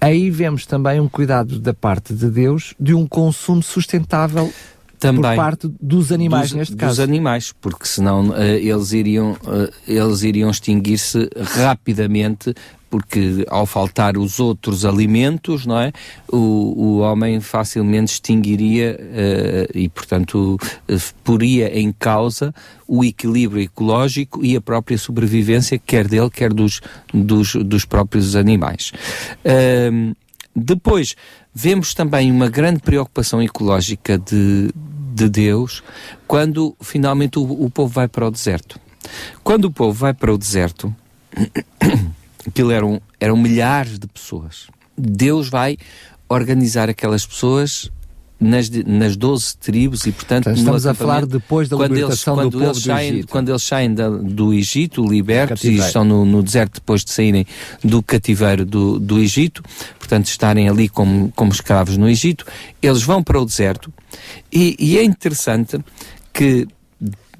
Aí 0.00 0.30
vemos 0.30 0.64
também 0.64 0.98
um 0.98 1.08
cuidado 1.08 1.58
da 1.58 1.74
parte 1.74 2.14
de 2.14 2.30
Deus 2.30 2.74
de 2.80 2.94
um 2.94 3.06
consumo 3.06 3.62
sustentável 3.62 4.50
também 4.98 5.22
por 5.22 5.36
parte 5.36 5.70
dos 5.80 6.12
animais 6.12 6.50
dos, 6.50 6.58
neste 6.58 6.76
caso. 6.76 6.92
Dos 6.92 7.00
animais, 7.00 7.52
porque 7.60 7.86
senão 7.86 8.28
uh, 8.28 8.42
eles 8.42 8.92
iriam 8.92 9.32
uh, 9.32 9.72
eles 9.88 10.22
iriam 10.22 10.50
extinguir-se 10.50 11.28
rapidamente 11.56 12.54
porque 12.90 13.46
ao 13.48 13.64
faltar 13.64 14.18
os 14.18 14.40
outros 14.40 14.84
alimentos, 14.84 15.64
não 15.64 15.78
é? 15.78 15.92
O, 16.28 16.36
o 16.36 16.98
homem 16.98 17.40
facilmente 17.40 18.14
extinguiria 18.14 18.98
uh, 19.00 19.78
e, 19.78 19.88
portanto, 19.88 20.58
uh, 20.88 21.14
poria 21.22 21.78
em 21.78 21.92
causa 21.92 22.52
o 22.88 23.04
equilíbrio 23.04 23.62
ecológico 23.62 24.44
e 24.44 24.56
a 24.56 24.60
própria 24.60 24.98
sobrevivência, 24.98 25.78
quer 25.78 26.08
dele, 26.08 26.28
quer 26.28 26.52
dos, 26.52 26.80
dos, 27.14 27.54
dos 27.54 27.84
próprios 27.84 28.34
animais. 28.34 28.92
Uh, 29.44 30.14
depois, 30.54 31.14
vemos 31.54 31.94
também 31.94 32.32
uma 32.32 32.50
grande 32.50 32.80
preocupação 32.80 33.40
ecológica 33.40 34.18
de, 34.18 34.70
de 35.14 35.28
Deus 35.28 35.82
quando 36.26 36.74
finalmente 36.80 37.38
o, 37.38 37.42
o 37.42 37.70
povo 37.70 37.94
vai 37.94 38.08
para 38.08 38.26
o 38.26 38.30
deserto. 38.30 38.80
Quando 39.44 39.66
o 39.66 39.70
povo 39.70 39.92
vai 39.92 40.12
para 40.12 40.34
o 40.34 40.38
deserto, 40.38 40.94
aquilo 42.46 42.70
eram, 42.70 43.00
eram 43.18 43.36
milhares 43.36 43.98
de 43.98 44.06
pessoas. 44.06 44.66
Deus 44.96 45.48
vai 45.48 45.76
organizar 46.28 46.88
aquelas 46.88 47.26
pessoas 47.26 47.90
nas, 48.38 48.70
nas 48.70 49.16
12 49.16 49.56
tribos 49.58 50.06
e, 50.06 50.12
portanto, 50.12 50.44
Então, 50.48 50.54
estamos 50.54 50.86
a 50.86 50.94
falar 50.94 51.26
depois 51.26 51.68
da 51.68 51.76
quando 51.76 51.92
libertação 51.92 52.34
eles, 52.40 52.44
do 52.44 52.50
quando 52.50 52.52
povo 52.52 52.64
eles 52.64 52.82
do 52.82 52.86
saem, 52.86 53.12
Egito. 53.12 53.28
Quando 53.28 53.48
eles 53.50 53.62
saem 53.62 53.94
da- 53.94 54.08
do 54.08 54.54
Egito, 54.54 55.04
libertos, 55.06 55.62
e 55.64 55.76
estão 55.86 56.04
no, 56.04 56.24
no 56.24 56.42
deserto 56.42 56.74
depois 56.74 57.04
de 57.04 57.10
saírem 57.10 57.46
do 57.84 58.02
cativeiro 58.02 58.64
do, 58.64 58.98
do 58.98 59.18
Egito, 59.18 59.62
portanto, 59.98 60.26
estarem 60.26 60.68
ali 60.70 60.88
como, 60.88 61.30
como 61.36 61.52
escravos 61.52 61.98
no 61.98 62.08
Egito, 62.08 62.46
eles 62.80 63.02
vão 63.02 63.22
para 63.22 63.38
o 63.38 63.44
deserto 63.44 63.92
e, 64.50 64.74
e 64.78 64.96
é 64.96 65.04
interessante 65.04 65.78
que 66.32 66.66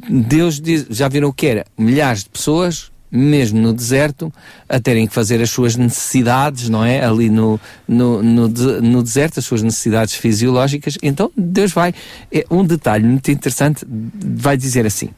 Deus 0.09 0.61
diz, 0.61 0.87
já 0.91 1.09
viram 1.09 1.29
o 1.29 1.33
que 1.33 1.47
era? 1.47 1.65
Milhares 1.79 2.25
de 2.25 2.31
pessoas, 2.31 2.90
mesmo 3.11 3.61
no 3.61 3.73
deserto, 3.73 4.33
a 4.69 4.79
terem 4.79 5.07
que 5.07 5.15
fazer 5.15 5.41
as 5.41 5.51
suas 5.51 5.77
necessidades, 5.77 6.69
não 6.69 6.85
é? 6.85 7.05
Ali 7.05 7.29
no, 7.29 7.61
no, 7.87 8.23
no, 8.23 8.49
no 8.49 9.03
deserto, 9.03 9.39
as 9.39 9.45
suas 9.45 9.63
necessidades 9.63 10.15
fisiológicas. 10.15 10.97
Então, 11.03 11.31
Deus 11.37 11.73
vai. 11.73 11.93
É 12.31 12.45
um 12.51 12.65
detalhe 12.65 13.05
muito 13.05 13.31
interessante, 13.31 13.85
vai 13.89 14.57
dizer 14.57 14.87
assim: 14.87 15.11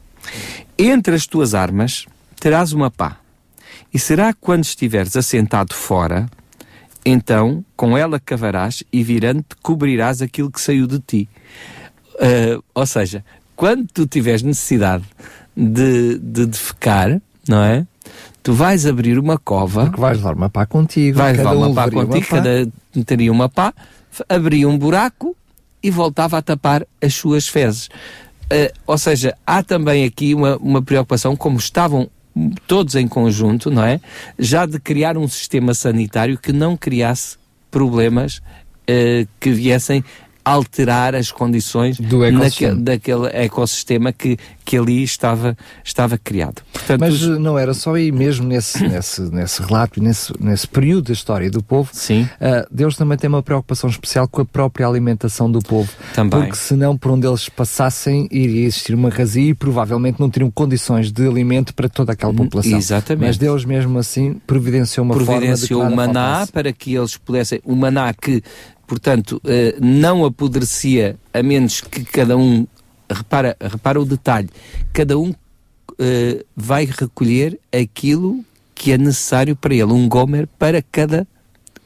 Entre 0.78 1.14
as 1.14 1.26
tuas 1.26 1.54
armas 1.54 2.06
terás 2.40 2.72
uma 2.72 2.90
pá, 2.90 3.18
e 3.92 3.99
será 3.99 4.32
quando 4.32 4.64
estiveres 4.64 5.16
assentado 5.16 5.75
fora, 5.75 6.28
então 7.04 7.64
com 7.76 7.96
ela 7.96 8.18
cavarás 8.18 8.82
e 8.92 9.02
virando-te 9.02 9.56
cobrirás 9.62 10.22
aquilo 10.22 10.50
que 10.50 10.61
saiu 10.61 10.87
de 10.87 10.99
ti. 10.99 11.28
Uh, 12.14 12.62
ou 12.75 12.87
seja, 12.87 13.25
quando 13.54 13.87
tu 13.92 14.06
tiveres 14.06 14.42
necessidade 14.42 15.04
de, 15.56 16.18
de 16.18 16.46
defecar, 16.46 17.20
não 17.49 17.62
é? 17.62 17.87
Tu 18.42 18.52
vais 18.52 18.87
abrir 18.87 19.18
uma 19.18 19.38
cova, 19.38 19.84
Porque 19.84 20.00
vais 20.00 20.18
levar 20.18 20.34
uma 20.34 20.50
pá 20.50 20.66
contigo. 20.66 21.18
vais 21.18 21.37
levar 21.37 21.56
um 21.56 21.66
uma 21.66 21.75
pá 21.75 21.84
levaria 21.84 22.06
contigo, 22.06 22.26
pá. 22.26 22.37
cada 22.37 23.04
teria 23.04 23.32
uma 23.32 23.49
pá, 23.49 23.72
abria 24.28 24.68
um 24.68 24.76
buraco 24.76 25.37
e 25.82 25.90
voltava 25.90 26.38
a 26.38 26.42
tapar 26.42 26.87
as 27.00 27.14
suas 27.14 27.49
fezes. 27.49 27.87
Uh, 27.87 28.72
ou 28.87 28.99
seja, 28.99 29.37
há 29.46 29.62
também 29.62 30.04
aqui 30.04 30.34
uma, 30.34 30.56
uma 30.58 30.82
preocupação, 30.82 31.37
como 31.37 31.58
estavam 31.58 32.11
todos 32.66 32.94
em 32.94 33.06
conjunto, 33.06 33.70
não 33.70 33.84
é? 33.84 34.00
Já 34.38 34.66
de 34.66 34.78
criar 34.78 35.16
um 35.16 35.28
sistema 35.28 35.75
sanitário 35.75 36.38
que 36.38 36.52
não 36.52 36.76
criasse 36.76 37.37
problemas 37.70 38.38
uh, 38.38 39.26
que 39.40 39.50
viessem 39.50 40.04
alterar 40.44 41.14
as 41.14 41.30
condições 41.30 41.99
daquele 42.76 43.26
ecossistema 43.32 44.12
que, 44.12 44.37
que 44.64 44.76
ali 44.76 45.02
estava, 45.02 45.56
estava 45.84 46.18
criado. 46.18 46.62
Portanto, 46.72 47.00
Mas 47.00 47.22
os- 47.22 47.37
eh, 47.37 47.38
não 47.38 47.58
era 47.58 47.72
só 47.75 47.94
aí 47.94 48.11
mesmo 48.11 48.46
nesse, 48.46 48.82
nesse, 48.87 49.22
nesse 49.22 49.62
relato 49.62 50.02
nesse, 50.02 50.32
nesse 50.40 50.66
período 50.66 51.06
da 51.06 51.12
história 51.12 51.50
do 51.50 51.62
povo. 51.62 51.90
Sim. 51.92 52.28
ah, 52.40 52.66
Deus 52.70 52.96
também 52.96 53.16
tem 53.18 53.28
uma 53.28 53.42
preocupação 53.42 53.88
especial 53.88 54.26
com 54.28 54.40
a 54.40 54.44
própria 54.44 54.87
alimentação 54.87 55.50
do 55.50 55.61
povo. 55.61 55.90
Também. 56.14 56.40
Porque 56.40 56.56
senão, 56.56 56.96
por 56.96 57.12
onde 57.12 57.26
eles 57.26 57.49
passassem, 57.49 58.26
iria 58.30 58.66
existir 58.66 58.94
uma 58.94 59.11
razia 59.11 59.50
e 59.50 59.54
provavelmente 59.54 60.18
não 60.20 60.28
teriam 60.30 60.50
condições 60.50 61.12
de 61.12 61.26
alimento 61.26 61.75
para 61.75 61.88
toda 61.88 62.12
aquela 62.12 62.34
população. 62.34 62.78
Exatamente. 62.78 63.26
Mas 63.28 63.38
Deus 63.38 63.64
mesmo 63.64 63.99
assim 63.99 64.34
providenciou 64.46 65.04
uma 65.04 65.14
providenciou 65.14 65.80
forma 65.82 65.90
de 65.90 65.94
o 65.94 65.96
que 65.96 65.96
nada 65.96 66.12
maná 66.12 66.28
faltasse. 66.34 66.52
para 66.52 66.72
que 66.72 66.94
eles 66.94 67.16
pudessem. 67.16 67.61
O 67.64 67.75
maná 67.76 68.12
que, 68.12 68.42
portanto, 68.92 69.40
eh, 69.46 69.75
não 69.80 70.22
apodrecia 70.22 71.16
a 71.32 71.42
menos 71.42 71.80
que 71.80 72.04
cada 72.04 72.37
um. 72.37 72.66
Repara, 73.11 73.56
repara 73.58 73.99
o 73.99 74.04
detalhe: 74.04 74.50
cada 74.92 75.18
um 75.18 75.34
eh, 75.99 76.44
vai 76.54 76.84
recolher 76.84 77.58
aquilo 77.72 78.44
que 78.75 78.92
é 78.92 78.99
necessário 78.99 79.56
para 79.56 79.72
ele, 79.75 79.94
um 79.94 80.06
gomer 80.06 80.46
para 80.58 80.82
cada 80.82 81.26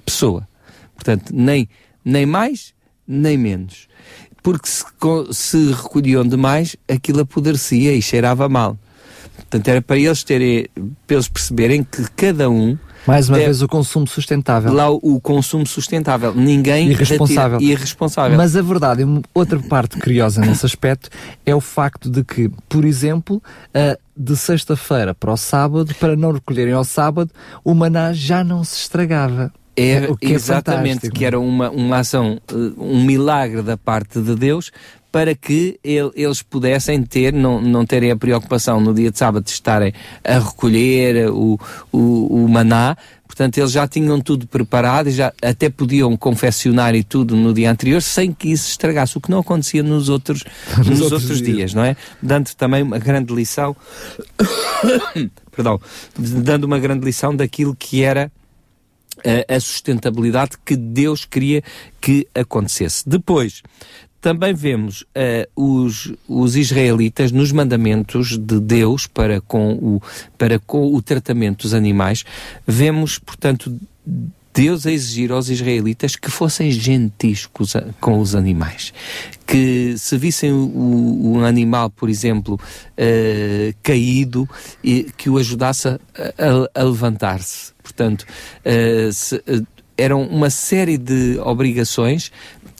pessoa. 0.04 0.48
Portanto, 0.96 1.32
nem, 1.32 1.68
nem 2.04 2.26
mais, 2.26 2.74
nem 3.06 3.38
menos. 3.38 3.86
Porque 4.42 4.68
se, 4.68 4.84
se 5.30 5.72
recolhiam 5.74 6.26
demais, 6.26 6.74
aquilo 6.88 7.20
apodrecia 7.20 7.94
e 7.94 8.02
cheirava 8.02 8.48
mal. 8.48 8.76
Portanto, 9.36 9.68
era 9.68 9.80
para 9.80 9.96
eles 9.96 10.24
terem, 10.24 10.66
para 11.06 11.14
eles 11.14 11.28
perceberem 11.28 11.84
que 11.84 12.02
cada 12.16 12.50
um 12.50 12.76
Mais 13.06 13.28
uma 13.28 13.36
deve- 13.36 13.46
vez, 13.46 13.62
o 13.62 13.68
consumo 13.68 14.06
sustentável. 14.06 14.72
lá 14.72 14.90
o, 14.90 15.20
consumo 15.20 15.66
sustentável. 15.66 16.34
Ninguém 16.34 16.90
Irresponsável. 16.90 17.58
retira- 17.58 17.72
irresponsável. 17.78 18.36
Mas 18.36 18.56
a 18.56 18.62
verdade, 18.62 19.02
outra 19.34 19.58
parte 19.60 19.98
curiosa 19.98 20.40
nesse 20.40 20.66
aspecto 20.66 21.08
é 21.44 21.54
o 21.54 21.60
facto 21.60 22.10
de 22.10 22.24
que, 22.24 22.50
por 22.68 22.84
exemplo, 22.84 23.42
de 24.16 24.36
sexta-feira 24.36 25.14
para 25.14 25.32
o 25.32 25.36
sábado, 25.36 25.94
para 26.00 26.16
não 26.16 26.32
recolherem 26.32 26.72
ao 26.72 26.84
sábado, 26.84 27.30
o 27.64 27.74
maná 27.74 28.12
já 28.12 28.42
não 28.42 28.64
se 28.64 28.76
estragava. 28.80 29.52
É, 29.78 30.06
que 30.18 30.28
é 30.28 30.30
exatamente, 30.30 30.88
fantástico. 30.94 31.14
que 31.16 31.24
era 31.26 31.38
uma, 31.38 31.68
uma 31.70 31.98
ação, 31.98 32.40
eh, 32.50 32.54
um 32.78 33.04
milagre 33.04 33.60
da 33.60 33.76
parte 33.76 34.22
de 34.22 34.34
Deus 34.34 34.70
para 35.16 35.34
que 35.34 35.80
ele- 35.82 36.10
eles 36.14 36.42
pudessem 36.42 37.02
ter, 37.02 37.32
não, 37.32 37.58
não 37.58 37.86
terem 37.86 38.10
a 38.10 38.16
preocupação 38.16 38.78
no 38.78 38.92
dia 38.92 39.10
de 39.10 39.16
sábado 39.16 39.44
de 39.44 39.50
estarem 39.50 39.94
a 40.22 40.38
recolher 40.38 41.30
o, 41.30 41.58
o, 41.90 42.44
o 42.44 42.46
maná. 42.46 42.94
Portanto, 43.26 43.56
eles 43.56 43.72
já 43.72 43.88
tinham 43.88 44.20
tudo 44.20 44.46
preparado 44.46 45.08
e 45.08 45.12
já 45.12 45.32
até 45.40 45.70
podiam 45.70 46.14
confeccionar 46.18 46.94
e 46.94 47.02
tudo 47.02 47.34
no 47.34 47.54
dia 47.54 47.70
anterior 47.70 48.02
sem 48.02 48.30
que 48.30 48.50
isso 48.52 48.68
estragasse, 48.68 49.16
o 49.16 49.20
que 49.22 49.30
não 49.30 49.38
acontecia 49.38 49.82
nos 49.82 50.10
outros, 50.10 50.44
nos 50.84 51.00
outros 51.00 51.12
outros 51.22 51.40
dias. 51.40 51.56
dias, 51.56 51.74
não 51.74 51.82
é? 51.82 51.96
Dando 52.20 52.54
também 52.54 52.82
uma 52.82 52.98
grande 52.98 53.34
lição, 53.34 53.74
perdão, 55.50 55.80
dando 56.18 56.64
uma 56.64 56.78
grande 56.78 57.06
lição 57.06 57.34
daquilo 57.34 57.74
que 57.74 58.02
era 58.02 58.30
a, 59.48 59.54
a 59.54 59.60
sustentabilidade 59.60 60.52
que 60.62 60.76
Deus 60.76 61.24
queria 61.24 61.62
que 62.02 62.28
acontecesse. 62.34 63.08
Depois, 63.08 63.62
também 64.20 64.52
vemos 64.54 65.04
eh, 65.14 65.48
os, 65.54 66.12
os 66.28 66.56
israelitas 66.56 67.30
nos 67.30 67.52
mandamentos 67.52 68.36
de 68.38 68.58
Deus 68.60 69.06
para 69.06 69.40
com, 69.40 69.72
o, 69.74 70.02
para 70.36 70.58
com 70.58 70.94
o 70.94 71.00
tratamento 71.02 71.62
dos 71.62 71.74
animais, 71.74 72.24
vemos, 72.66 73.18
portanto, 73.18 73.72
Deus 74.52 74.86
a 74.86 74.90
exigir 74.90 75.30
aos 75.32 75.50
israelitas 75.50 76.16
que 76.16 76.30
fossem 76.30 76.70
gentis 76.70 77.46
com 78.00 78.18
os, 78.20 78.34
animais. 78.34 78.90
Que 79.46 79.94
se 79.98 80.16
vissem 80.16 80.50
um 80.50 81.44
animal, 81.44 81.90
por 81.90 82.08
exemplo, 82.08 82.58
eh, 82.96 83.74
caído, 83.82 84.48
e 84.82 85.04
que 85.16 85.28
o 85.28 85.36
ajudasse 85.36 85.88
a, 85.88 85.98
a- 86.38 86.80
a 86.80 86.82
levantar-se. 86.84 87.72
Portanto, 87.82 88.24
eh, 88.64 89.10
se- 89.12 89.42
eram 89.98 90.22
uma 90.22 90.48
série 90.50 90.96
de 90.98 91.38
obrigações 91.40 92.30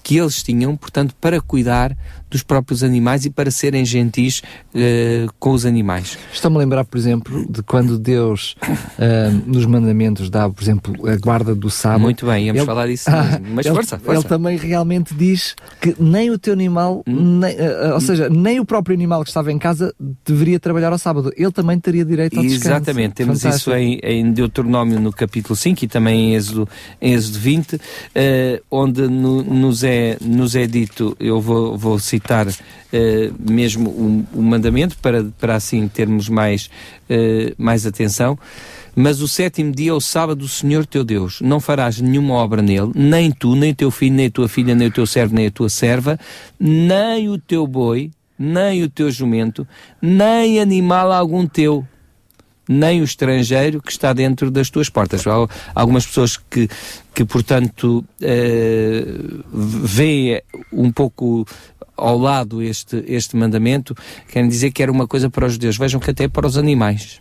que 0.07 0.17
eles 0.17 0.41
tinham, 0.41 0.77
portanto, 0.77 1.17
para 1.21 1.41
cuidar 1.41 1.97
dos 2.29 2.43
próprios 2.43 2.83
animais 2.83 3.25
e 3.25 3.31
para 3.31 3.51
serem 3.51 3.85
gentis 3.85 4.43
eh, 4.75 5.27
com 5.39 5.51
os 5.53 5.65
animais. 5.65 6.19
Estou-me 6.33 6.57
a 6.57 6.61
lembrar, 6.61 6.85
por 6.85 6.99
exemplo, 6.99 7.47
de 7.49 7.63
quando 7.63 7.99
Deus, 7.99 8.57
ah, 8.99 9.31
nos 9.47 9.65
mandamentos, 9.65 10.29
dá, 10.29 10.49
por 10.51 10.63
exemplo, 10.63 11.09
a 11.09 11.17
guarda 11.17 11.55
do 11.55 11.71
sábado. 11.71 12.01
Muito 12.03 12.27
bem, 12.27 12.47
íamos 12.47 12.61
Ele- 12.61 12.67
falar 12.67 12.87
disso 12.89 13.09
Ah, 13.09 13.23
mesmo. 13.41 13.55
Mas 13.55 13.67
ele, 13.67 13.75
força, 13.77 13.99
força. 13.99 14.21
Ele 14.21 14.29
também 14.29 14.57
realmente 14.57 15.15
diz 15.15 15.55
que 15.81 15.95
nem 16.01 16.31
o 16.31 16.39
teu 16.39 16.53
animal, 16.53 17.03
Hum. 17.07 17.39
nem, 17.39 17.57
ah, 17.61 17.95
ou 17.95 18.01
seja, 18.01 18.29
nem 18.29 18.59
o 18.59 18.65
próprio 18.65 18.95
animal 18.95 19.23
que 19.23 19.29
estava 19.31 19.53
em 19.53 19.59
casa 19.59 19.95
deveria 20.27 20.59
trabalhar 20.59 20.93
ao 20.93 20.99
sábado. 20.99 21.33
Ele 21.37 21.53
também 21.53 21.79
teria 21.79 22.05
direito 22.05 22.37
ao 22.39 22.43
descanso. 22.45 22.67
Exatamente, 22.69 23.15
temos 23.15 23.41
Fantástico. 23.41 23.71
isso 23.71 23.79
em, 23.79 24.01
em 24.03 24.33
Deuteronômio 24.33 24.99
no 25.01 25.13
capítulo 25.13 25.55
5 25.55 25.85
e 25.85 25.89
também 25.89 26.33
em 26.33 26.35
Êxodo, 26.35 26.69
em 27.01 27.13
Êxodo 27.15 27.39
20, 27.39 27.81
eh, 28.15 28.61
onde 28.71 29.03
no- 29.07 29.45
nos, 29.45 29.85
é, 29.85 30.17
nos 30.21 30.57
é 30.57 30.67
dito, 30.67 31.17
eu 31.21 31.41
vou, 31.41 31.79
vou 31.79 31.99
citar 32.01 32.16
eh, 32.93 33.31
mesmo 33.39 33.91
o, 33.91 34.39
o 34.39 34.43
mandamento 34.43 34.97
para, 34.99 35.25
para 35.39 35.55
assim 35.55 35.87
termos 35.89 36.29
mais, 36.29 36.71
eh, 37.09 37.55
mais 37.59 37.87
atenção. 37.87 38.39
Mas 38.99 39.21
o 39.21 39.29
sétimo 39.29 39.73
dia 39.73 39.91
é 39.91 39.93
o 39.93 40.01
sábado 40.01 40.39
do 40.39 40.49
Senhor 40.49 40.87
teu 40.87 41.05
Deus. 41.05 41.43
Não 41.43 41.61
farás 41.61 42.01
nenhuma 42.01 42.35
obra 42.35 42.63
nele, 42.63 42.93
nem 42.95 43.31
tu, 43.31 43.55
nem 43.55 43.75
teu 43.75 43.91
filho, 43.91 44.15
nem 44.15 44.31
tua 44.31 44.49
filha, 44.49 44.75
nem 44.75 44.89
o 44.89 44.91
teu 44.91 45.07
servo, 45.07 45.35
nem 45.35 45.49
a 45.49 45.51
tua 45.51 45.69
serva, 45.69 46.19
nem 46.59 47.29
o 47.29 47.39
teu 47.39 47.67
boi, 47.67 48.11
nem 48.39 48.83
o 48.83 48.89
teu 48.89 49.11
jumento, 49.11 49.69
nem 50.01 50.61
animal 50.61 51.13
algum 51.13 51.47
teu, 51.47 51.87
nem 52.67 53.01
o 53.01 53.05
estrangeiro 53.05 53.83
que 53.83 53.93
está 53.93 54.13
dentro 54.13 54.51
das 54.51 54.71
tuas 54.71 54.89
portas. 54.89 55.27
Há 55.27 55.47
algumas 55.75 56.07
pessoas 56.07 56.37
que, 56.37 56.69
que 57.15 57.25
portanto, 57.25 58.05
eh, 58.21 59.05
veem 59.53 60.41
um 60.73 60.91
pouco 60.91 61.47
ao 61.97 62.19
lado 62.19 62.63
este, 62.63 63.05
este 63.07 63.37
mandamento, 63.37 63.95
querem 64.29 64.49
dizer 64.49 64.71
que 64.71 64.83
era 64.83 64.93
uma 64.93 65.07
coisa 65.07 65.31
para 65.31 65.47
os 65.47 65.55
judeus. 65.55 65.77
Vejam 65.77 66.01
que 66.01 66.11
até 66.11 66.29
para 66.29 66.47
os 66.47 66.57
animais. 66.57 67.21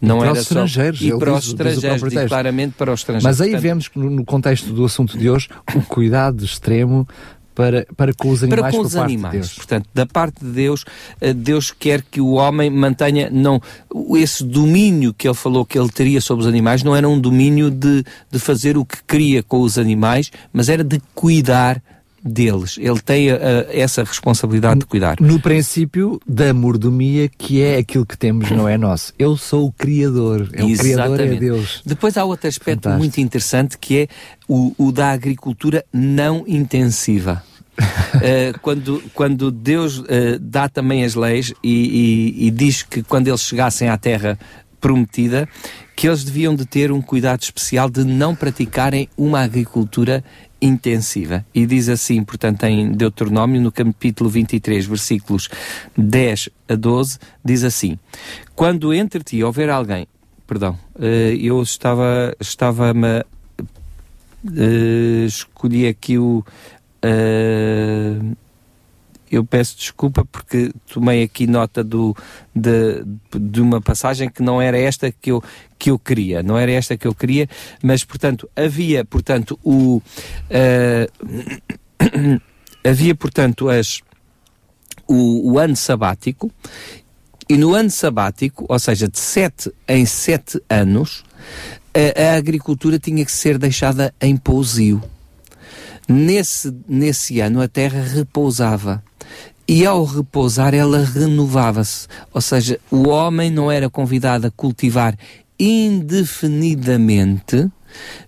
Não 0.00 0.18
para 0.18 0.30
era 0.30 0.38
os 0.38 0.46
só- 0.46 0.54
estrangeiros, 0.54 1.00
E 1.00 1.08
ele 1.08 1.18
para 1.18 1.32
os 1.34 1.46
estrangeiros, 1.46 2.10
diz 2.10 2.24
claramente 2.28 2.74
para 2.76 2.92
os 2.92 3.00
estrangeiros. 3.00 3.24
Mas 3.24 3.40
aí 3.40 3.50
Portanto, 3.50 3.62
vemos 3.62 3.88
que 3.88 3.98
no, 3.98 4.10
no 4.10 4.24
contexto 4.24 4.72
do 4.72 4.84
assunto 4.84 5.16
de 5.16 5.30
hoje, 5.30 5.48
o 5.74 5.80
cuidado 5.82 6.44
extremo 6.44 7.08
para, 7.54 7.86
para 7.96 8.12
com 8.12 8.30
os 8.30 8.42
animais. 8.42 8.60
Para 8.62 8.72
com 8.72 8.80
os 8.80 8.96
animais. 8.96 9.48
De 9.50 9.54
Portanto, 9.54 9.88
da 9.94 10.04
parte 10.04 10.44
de 10.44 10.50
Deus, 10.50 10.84
eh, 11.20 11.32
Deus 11.32 11.70
quer 11.70 12.02
que 12.02 12.20
o 12.20 12.32
homem 12.32 12.68
mantenha 12.68 13.30
não 13.30 13.60
esse 14.16 14.44
domínio 14.44 15.14
que 15.14 15.26
ele 15.28 15.34
falou 15.36 15.64
que 15.64 15.78
ele 15.78 15.88
teria 15.88 16.20
sobre 16.20 16.42
os 16.42 16.48
animais 16.48 16.82
não 16.82 16.94
era 16.96 17.08
um 17.08 17.18
domínio 17.18 17.70
de, 17.70 18.04
de 18.30 18.38
fazer 18.38 18.76
o 18.76 18.84
que 18.84 18.98
queria 19.06 19.42
com 19.42 19.60
os 19.60 19.78
animais, 19.78 20.30
mas 20.52 20.68
era 20.68 20.82
de 20.82 21.00
cuidar 21.14 21.80
deles. 22.24 22.76
Ele 22.78 22.98
tem 23.00 23.30
uh, 23.30 23.36
essa 23.68 24.02
responsabilidade 24.02 24.80
de 24.80 24.86
cuidar. 24.86 25.20
No 25.20 25.38
princípio 25.38 26.18
da 26.26 26.54
mordomia, 26.54 27.28
que 27.28 27.60
é 27.60 27.76
aquilo 27.76 28.06
que 28.06 28.16
temos, 28.16 28.50
não 28.50 28.66
é 28.66 28.78
nosso. 28.78 29.12
Eu 29.18 29.36
sou 29.36 29.66
o 29.66 29.72
Criador. 29.72 30.48
É 30.52 30.64
o 30.64 30.76
Criador 30.76 31.20
é 31.20 31.34
Deus. 31.34 31.82
Depois 31.84 32.16
há 32.16 32.24
outro 32.24 32.48
aspecto 32.48 32.84
Fantástico. 32.84 32.98
muito 32.98 33.20
interessante 33.20 33.76
que 33.76 33.98
é 33.98 34.08
o, 34.48 34.74
o 34.78 34.90
da 34.90 35.10
agricultura 35.10 35.84
não 35.92 36.44
intensiva. 36.46 37.42
uh, 37.78 38.58
quando, 38.62 39.02
quando 39.12 39.50
Deus 39.50 39.98
uh, 39.98 40.04
dá 40.40 40.68
também 40.68 41.04
as 41.04 41.14
leis 41.14 41.52
e, 41.62 42.32
e, 42.38 42.46
e 42.46 42.50
diz 42.50 42.82
que 42.82 43.02
quando 43.02 43.28
eles 43.28 43.42
chegassem 43.42 43.88
à 43.88 43.98
terra 43.98 44.38
prometida, 44.80 45.48
que 45.96 46.08
eles 46.08 46.24
deviam 46.24 46.54
de 46.54 46.66
ter 46.66 46.90
um 46.92 47.00
cuidado 47.00 47.42
especial 47.42 47.88
de 47.88 48.04
não 48.04 48.34
praticarem 48.34 49.08
uma 49.16 49.40
agricultura 49.40 50.24
intensiva. 50.64 51.44
E 51.54 51.66
diz 51.66 51.90
assim, 51.90 52.24
portanto, 52.24 52.64
em 52.64 52.90
Deuteronômio, 52.90 53.60
no 53.60 53.70
capítulo 53.70 54.30
23, 54.30 54.86
versículos 54.86 55.50
10 55.96 56.48
a 56.68 56.74
12, 56.74 57.18
diz 57.44 57.62
assim: 57.64 57.98
Quando 58.54 58.94
entre 58.94 59.22
ti 59.22 59.42
houver 59.44 59.68
alguém, 59.68 60.06
perdão, 60.46 60.78
uh, 60.96 61.04
eu 61.38 61.62
estava, 61.62 62.34
estava-me, 62.40 63.20
uh, 64.44 65.26
escolhi 65.26 65.86
aqui 65.86 66.18
o. 66.18 66.42
Uh, 67.04 68.34
eu 69.30 69.44
peço 69.44 69.76
desculpa 69.76 70.24
porque 70.24 70.72
tomei 70.86 71.22
aqui 71.22 71.46
nota 71.46 71.82
do, 71.82 72.16
de, 72.54 73.04
de 73.38 73.60
uma 73.60 73.80
passagem 73.80 74.28
que 74.28 74.42
não 74.42 74.60
era 74.60 74.78
esta 74.78 75.10
que 75.10 75.30
eu, 75.30 75.42
que 75.78 75.90
eu 75.90 75.98
queria, 75.98 76.42
não 76.42 76.56
era 76.56 76.70
esta 76.72 76.96
que 76.96 77.06
eu 77.06 77.14
queria, 77.14 77.48
mas 77.82 78.04
portanto 78.04 78.48
havia, 78.54 79.04
portanto, 79.04 79.58
o 79.64 79.96
uh, 79.98 80.02
havia, 82.84 83.14
portanto, 83.14 83.68
as, 83.68 84.00
o, 85.06 85.52
o 85.52 85.58
ano 85.58 85.76
sabático 85.76 86.50
e 87.48 87.56
no 87.56 87.74
ano 87.74 87.90
sabático, 87.90 88.64
ou 88.68 88.78
seja, 88.78 89.08
de 89.08 89.18
sete 89.18 89.70
em 89.86 90.06
sete 90.06 90.62
anos, 90.68 91.24
a, 91.92 92.32
a 92.32 92.36
agricultura 92.36 92.98
tinha 92.98 93.24
que 93.24 93.32
ser 93.32 93.58
deixada 93.58 94.14
em 94.20 94.36
pousio. 94.36 95.02
Nesse, 96.08 96.74
nesse 96.88 97.40
ano 97.40 97.60
a 97.60 97.68
terra 97.68 98.02
repousava 98.02 99.02
e 99.66 99.86
ao 99.86 100.04
repousar 100.04 100.74
ela 100.74 101.04
renovava-se. 101.04 102.06
Ou 102.32 102.40
seja, 102.40 102.80
o 102.90 103.08
homem 103.08 103.50
não 103.50 103.70
era 103.70 103.90
convidado 103.90 104.46
a 104.46 104.50
cultivar 104.50 105.16
indefinidamente, 105.58 107.70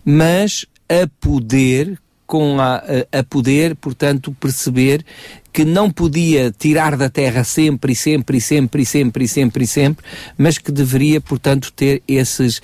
mas 0.04 0.66
a 0.88 1.08
poder 1.20 1.98
com 2.26 2.60
a, 2.60 2.82
a, 3.12 3.22
poder, 3.22 3.76
portanto, 3.76 4.34
perceber 4.38 5.04
que 5.52 5.64
não 5.64 5.90
podia 5.90 6.50
tirar 6.50 6.96
da 6.96 7.08
terra 7.08 7.44
sempre 7.44 7.92
e 7.92 7.96
sempre 7.96 8.38
e 8.38 8.40
sempre 8.40 8.82
e 8.82 8.86
sempre 8.86 9.24
e 9.24 9.28
sempre 9.28 9.64
e 9.64 9.66
sempre, 9.66 10.04
mas 10.36 10.58
que 10.58 10.72
deveria, 10.72 11.20
portanto, 11.20 11.72
ter 11.72 12.02
esses, 12.06 12.60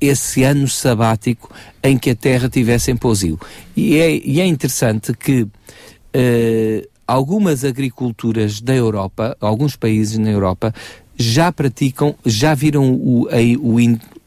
esse 0.00 0.44
ano 0.44 0.68
sabático 0.68 1.52
em 1.82 1.98
que 1.98 2.10
a 2.10 2.14
terra 2.14 2.48
tivesse 2.48 2.90
em 2.90 2.96
pousio. 2.96 3.38
E 3.76 3.98
é, 3.98 4.16
e 4.16 4.40
é 4.40 4.46
interessante 4.46 5.12
que 5.12 5.42
uh, 5.42 6.91
algumas 7.06 7.64
agriculturas 7.64 8.60
da 8.60 8.74
Europa, 8.74 9.36
alguns 9.40 9.76
países 9.76 10.18
na 10.18 10.30
Europa, 10.30 10.74
já 11.16 11.52
praticam, 11.52 12.14
já 12.24 12.54
viram 12.54 12.94
o, 12.94 13.28
a, 13.28 13.36
o, 13.60 13.76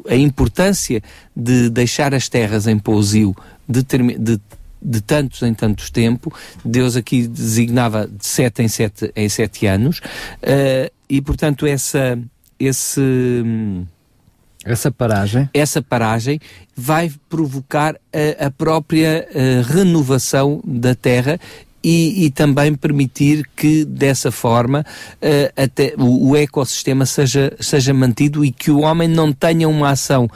a 0.08 0.16
importância 0.16 1.02
de 1.36 1.70
deixar 1.70 2.14
as 2.14 2.30
terras 2.30 2.68
em 2.68 2.78
pousio 2.78 3.36
de, 3.68 3.82
de, 3.84 4.40
de 4.82 5.02
tantos 5.02 5.42
em 5.42 5.54
tantos 5.54 5.90
tempo. 5.90 6.32
Deus 6.64 6.96
aqui 6.96 7.28
designava 7.28 8.08
de 8.08 8.26
sete 8.26 8.62
em 8.62 8.68
sete, 8.68 9.12
em 9.16 9.28
sete 9.28 9.66
anos. 9.66 10.00
Uh, 10.00 10.92
e, 11.10 11.22
portanto, 11.22 11.66
essa, 11.66 12.20
esse... 12.60 13.02
Essa 14.64 14.92
paragem? 14.92 15.50
Essa 15.54 15.82
paragem 15.82 16.40
vai 16.76 17.12
provocar 17.30 17.96
a, 18.12 18.46
a 18.46 18.52
própria 18.52 19.28
uh, 19.30 19.74
renovação 19.74 20.62
da 20.66 20.96
terra 20.96 21.40
e, 21.86 22.26
e 22.26 22.32
também 22.32 22.74
permitir 22.74 23.48
que 23.56 23.86
dessa 23.86 24.32
forma 24.32 24.84
uh, 25.22 25.62
até 25.64 25.94
o, 26.00 26.32
o 26.32 26.36
ecossistema 26.36 27.06
seja, 27.06 27.56
seja 27.60 27.94
mantido 27.94 28.44
e 28.44 28.52
que 28.52 28.72
o 28.72 28.80
homem 28.80 29.08
não 29.08 29.32
tenha 29.32 29.70
uma 29.70 29.92
ação 29.92 30.28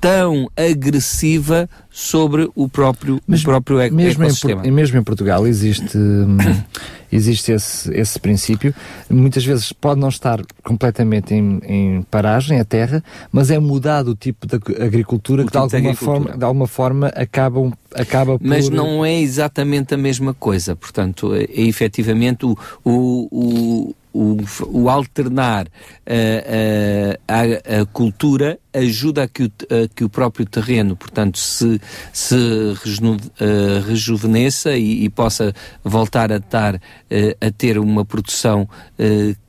tão 0.00 0.48
agressiva 0.56 1.68
sobre 1.90 2.48
o 2.54 2.68
próprio, 2.68 3.20
Mas 3.26 3.40
o 3.40 3.44
próprio 3.44 3.78
mesmo 3.92 4.24
ecossistema. 4.24 4.66
Em, 4.66 4.70
mesmo 4.70 4.98
em 4.98 5.02
Portugal 5.02 5.46
existe, 5.46 5.98
hum, 5.98 6.36
existe 7.10 7.52
esse, 7.52 7.92
esse 7.92 8.18
princípio. 8.20 8.74
Muitas 9.10 9.44
vezes 9.44 9.72
pode 9.72 10.00
não 10.00 10.08
estar 10.08 10.40
completamente 10.62 11.34
em, 11.34 11.60
em 11.64 12.02
paragem 12.02 12.60
a 12.60 12.64
terra, 12.64 13.02
mas 13.32 13.50
é 13.50 13.58
mudado 13.58 14.12
o 14.12 14.14
tipo 14.14 14.46
de 14.46 14.54
agricultura 14.80 15.42
o 15.42 15.46
que 15.46 15.52
tipo 15.52 15.66
de, 15.66 15.76
alguma 15.76 15.94
Forma, 15.94 16.36
de 16.36 16.44
alguma 16.44 16.66
forma 16.66 17.08
acabam, 17.08 17.72
acaba 17.94 18.38
por... 18.38 18.46
Mas 18.46 18.68
não 18.68 19.04
é 19.04 19.18
exatamente 19.20 19.94
a 19.94 19.98
mesma 19.98 20.32
coisa. 20.32 20.76
Portanto, 20.76 21.34
é, 21.34 21.42
é 21.44 21.62
efetivamente 21.62 22.46
o, 22.46 22.56
o, 22.84 23.28
o 23.30 23.94
o, 24.12 24.36
o 24.66 24.88
alternar 24.88 25.66
uh, 25.66 25.68
uh, 25.68 27.20
a, 27.28 27.80
a, 27.80 27.86
cultura 27.86 28.58
ajuda 28.72 29.24
a 29.24 29.28
que, 29.28 29.44
o, 29.44 29.46
a 29.46 29.88
que 29.94 30.04
o 30.04 30.08
próprio 30.08 30.46
terreno, 30.46 30.96
portanto, 30.96 31.38
se, 31.38 31.80
se 32.12 32.36
reju, 32.82 33.14
uh, 33.14 33.86
rejuvenesça 33.86 34.76
e, 34.76 35.04
e, 35.04 35.08
possa 35.10 35.52
voltar 35.84 36.32
a, 36.32 36.36
a 36.36 37.50
ter 37.56 37.78
uma 37.78 38.04
produção 38.04 38.68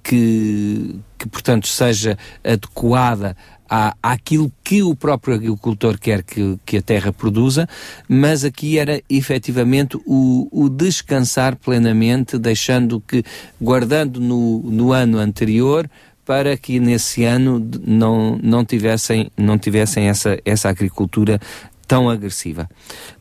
que, 0.03 0.99
que, 1.17 1.27
portanto, 1.27 1.67
seja 1.67 2.17
adequada 2.43 3.35
à, 3.69 3.95
àquilo 4.01 4.51
que 4.63 4.81
o 4.81 4.95
próprio 4.95 5.35
agricultor 5.35 5.99
quer 5.99 6.23
que, 6.23 6.57
que 6.65 6.77
a 6.77 6.81
terra 6.81 7.13
produza, 7.13 7.67
mas 8.07 8.43
aqui 8.43 8.79
era 8.79 9.01
efetivamente 9.09 9.97
o, 10.05 10.47
o 10.51 10.69
descansar 10.69 11.55
plenamente, 11.55 12.37
deixando 12.37 12.99
que, 12.99 13.23
guardando 13.61 14.19
no, 14.19 14.61
no 14.63 14.91
ano 14.91 15.19
anterior, 15.19 15.89
para 16.25 16.55
que 16.57 16.79
nesse 16.79 17.23
ano 17.23 17.59
não, 17.85 18.37
não 18.41 18.63
tivessem, 18.63 19.31
não 19.35 19.57
tivessem 19.57 20.09
essa, 20.09 20.39
essa 20.45 20.69
agricultura 20.69 21.39
tão 21.87 22.07
agressiva. 22.07 22.69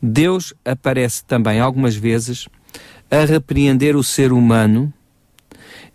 Deus 0.01 0.53
aparece 0.63 1.23
também 1.25 1.59
algumas 1.59 1.95
vezes 1.95 2.47
a 3.09 3.25
repreender 3.25 3.95
o 3.95 4.03
ser 4.03 4.31
humano 4.31 4.93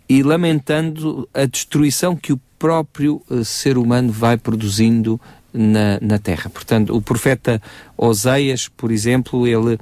e 0.08 0.22
lamentando 0.22 1.28
a 1.32 1.44
destruição 1.46 2.16
que 2.16 2.32
o 2.32 2.40
próprio 2.64 3.20
uh, 3.28 3.44
ser 3.44 3.76
humano 3.76 4.10
vai 4.10 4.38
produzindo 4.38 5.20
na, 5.52 5.98
na 6.00 6.18
terra. 6.18 6.48
Portanto, 6.48 6.96
o 6.96 7.02
profeta 7.02 7.60
Oseias, 7.94 8.68
por 8.68 8.90
exemplo, 8.90 9.46
ele, 9.46 9.78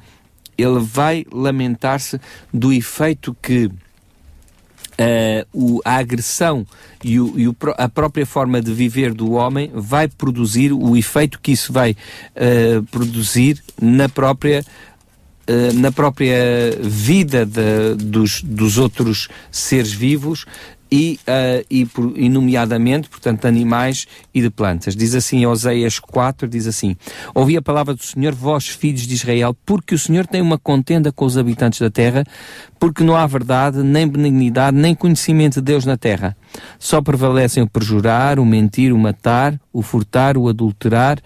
ele 0.59 0.81
vai 0.81 1.25
lamentar-se 1.33 2.21
do 2.53 2.73
efeito 2.73 3.37
que 3.41 3.71
Uh, 4.93 5.49
o, 5.55 5.81
a 5.87 5.97
agressão 5.97 6.67
e, 7.03 7.19
o, 7.19 7.39
e 7.39 7.49
o, 7.49 7.57
a 7.79 7.89
própria 7.89 8.27
forma 8.27 8.61
de 8.61 8.75
viver 8.75 9.15
do 9.15 9.33
homem 9.33 9.71
vai 9.75 10.07
produzir 10.07 10.71
o 10.71 10.95
efeito 10.95 11.41
que 11.41 11.53
isso 11.53 11.73
vai 11.73 11.93
uh, 11.93 12.83
produzir 12.91 13.65
na 13.81 14.07
própria 14.07 14.63
na 15.75 15.91
própria 15.91 16.37
vida 16.81 17.45
de, 17.45 17.95
dos, 17.97 18.43
dos 18.43 18.79
outros 18.79 19.29
seres 19.51 19.93
vivos 19.93 20.47
e, 20.93 21.19
uh, 21.23 21.65
e, 21.71 21.87
por, 21.87 22.13
e, 22.15 22.29
nomeadamente, 22.29 23.09
portanto, 23.09 23.47
animais 23.47 24.07
e 24.35 24.43
de 24.43 24.51
plantas. 24.51 24.95
Diz 24.95 25.15
assim, 25.15 25.47
Oséias 25.47 25.99
4, 25.99 26.47
diz 26.47 26.67
assim, 26.67 26.95
Ouvi 27.35 27.57
a 27.57 27.63
palavra 27.63 27.95
do 27.95 28.03
Senhor, 28.03 28.35
vós 28.35 28.69
filhos 28.69 29.07
de 29.07 29.15
Israel, 29.15 29.57
porque 29.65 29.95
o 29.95 29.99
Senhor 29.99 30.27
tem 30.27 30.43
uma 30.43 30.59
contenda 30.59 31.11
com 31.11 31.25
os 31.25 31.39
habitantes 31.39 31.81
da 31.81 31.91
terra, 31.91 32.25
porque 32.79 33.03
não 33.03 33.17
há 33.17 33.27
verdade, 33.27 33.83
nem 33.83 34.07
benignidade, 34.07 34.77
nem 34.77 34.95
conhecimento 34.95 35.55
de 35.55 35.63
Deus 35.63 35.87
na 35.87 35.97
terra. 35.97 36.37
Só 36.79 37.01
prevalecem 37.01 37.63
o 37.63 37.69
perjurar, 37.69 38.39
o 38.39 38.45
mentir, 38.45 38.93
o 38.93 38.99
matar, 38.99 39.59
o 39.73 39.81
furtar, 39.81 40.37
o 40.37 40.47
adulterar 40.47 41.19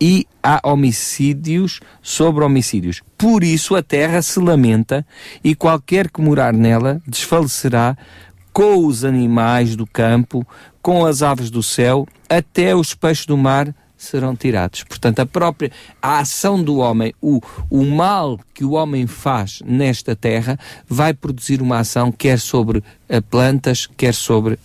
e 0.00 0.26
há 0.42 0.60
homicídios 0.64 1.78
sobre 2.02 2.42
homicídios. 2.42 3.02
Por 3.16 3.44
isso 3.44 3.76
a 3.76 3.82
terra 3.84 4.20
se 4.20 4.40
lamenta 4.40 5.06
e 5.44 5.54
qualquer 5.54 6.10
que 6.10 6.20
morar 6.20 6.52
nela 6.52 7.00
desfalecerá 7.06 7.96
com 8.52 8.86
os 8.86 9.04
animais 9.04 9.76
do 9.76 9.86
campo, 9.86 10.46
com 10.80 11.04
as 11.04 11.22
aves 11.22 11.50
do 11.50 11.62
céu, 11.62 12.06
até 12.28 12.74
os 12.74 12.94
peixes 12.94 13.26
do 13.26 13.36
mar 13.36 13.74
serão 14.02 14.34
tirados. 14.34 14.82
Portanto, 14.82 15.20
a 15.20 15.26
própria 15.26 15.70
a 16.00 16.18
ação 16.18 16.62
do 16.62 16.78
homem, 16.78 17.14
o, 17.20 17.40
o 17.70 17.84
mal 17.84 18.38
que 18.52 18.64
o 18.64 18.72
homem 18.72 19.06
faz 19.06 19.62
nesta 19.64 20.16
terra, 20.16 20.58
vai 20.88 21.14
produzir 21.14 21.62
uma 21.62 21.78
ação 21.78 22.10
quer 22.10 22.40
sobre 22.40 22.78
uh, 22.78 23.22
plantas, 23.30 23.88
quer 23.96 24.12
sobre 24.12 24.54
uh, 24.54 24.58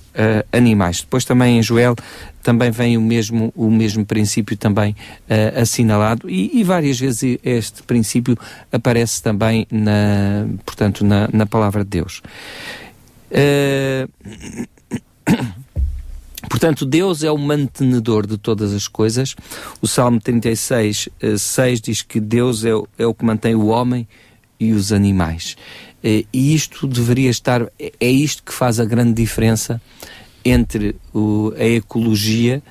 animais. 0.52 1.02
Depois 1.02 1.24
também 1.24 1.60
em 1.60 1.64
Joel 1.64 1.96
também 2.42 2.72
vem 2.72 2.98
o 2.98 3.02
mesmo, 3.02 3.54
o 3.56 3.70
mesmo 3.70 4.06
princípio 4.06 4.58
também 4.58 4.96
uh, 5.30 5.62
assinalado 5.62 6.30
e, 6.30 6.60
e, 6.60 6.64
várias 6.64 7.00
vezes 7.00 7.38
este 7.44 7.84
princípio 7.84 8.38
aparece 8.72 9.22
também 9.22 9.68
na, 9.70 10.48
portanto, 10.66 11.06
na, 11.06 11.30
na 11.32 11.46
palavra 11.46 11.84
de 11.84 11.90
Deus. 11.90 12.24
Uh, 13.32 14.68
Portanto, 16.50 16.86
Deus 16.86 17.24
é 17.24 17.32
o 17.32 17.38
mantenedor 17.38 18.26
de 18.26 18.38
todas 18.38 18.74
as 18.74 18.88
coisas. 18.88 19.36
O 19.82 19.88
Salmo 19.88 20.20
36, 20.20 21.10
6 21.38 21.82
diz 21.82 22.02
que 22.02 22.20
Deus 22.20 22.64
é, 22.64 22.70
é 22.98 23.06
o 23.06 23.14
que 23.14 23.26
mantém 23.26 23.54
o 23.54 23.68
homem 23.68 24.08
e 24.60 24.72
os 24.72 24.92
animais. 24.92 25.56
Eh, 26.04 26.26
e 26.32 26.56
isto 26.56 26.88
deveria 26.88 27.30
estar, 27.30 27.68
é 27.80 28.10
isto 28.10 28.44
que 28.44 28.54
faz 28.54 28.80
a 28.80 28.86
grande 28.86 29.14
diferença 29.14 29.82
entre 30.50 30.96
o, 31.14 31.54
a 31.58 31.64
ecologia 31.64 32.62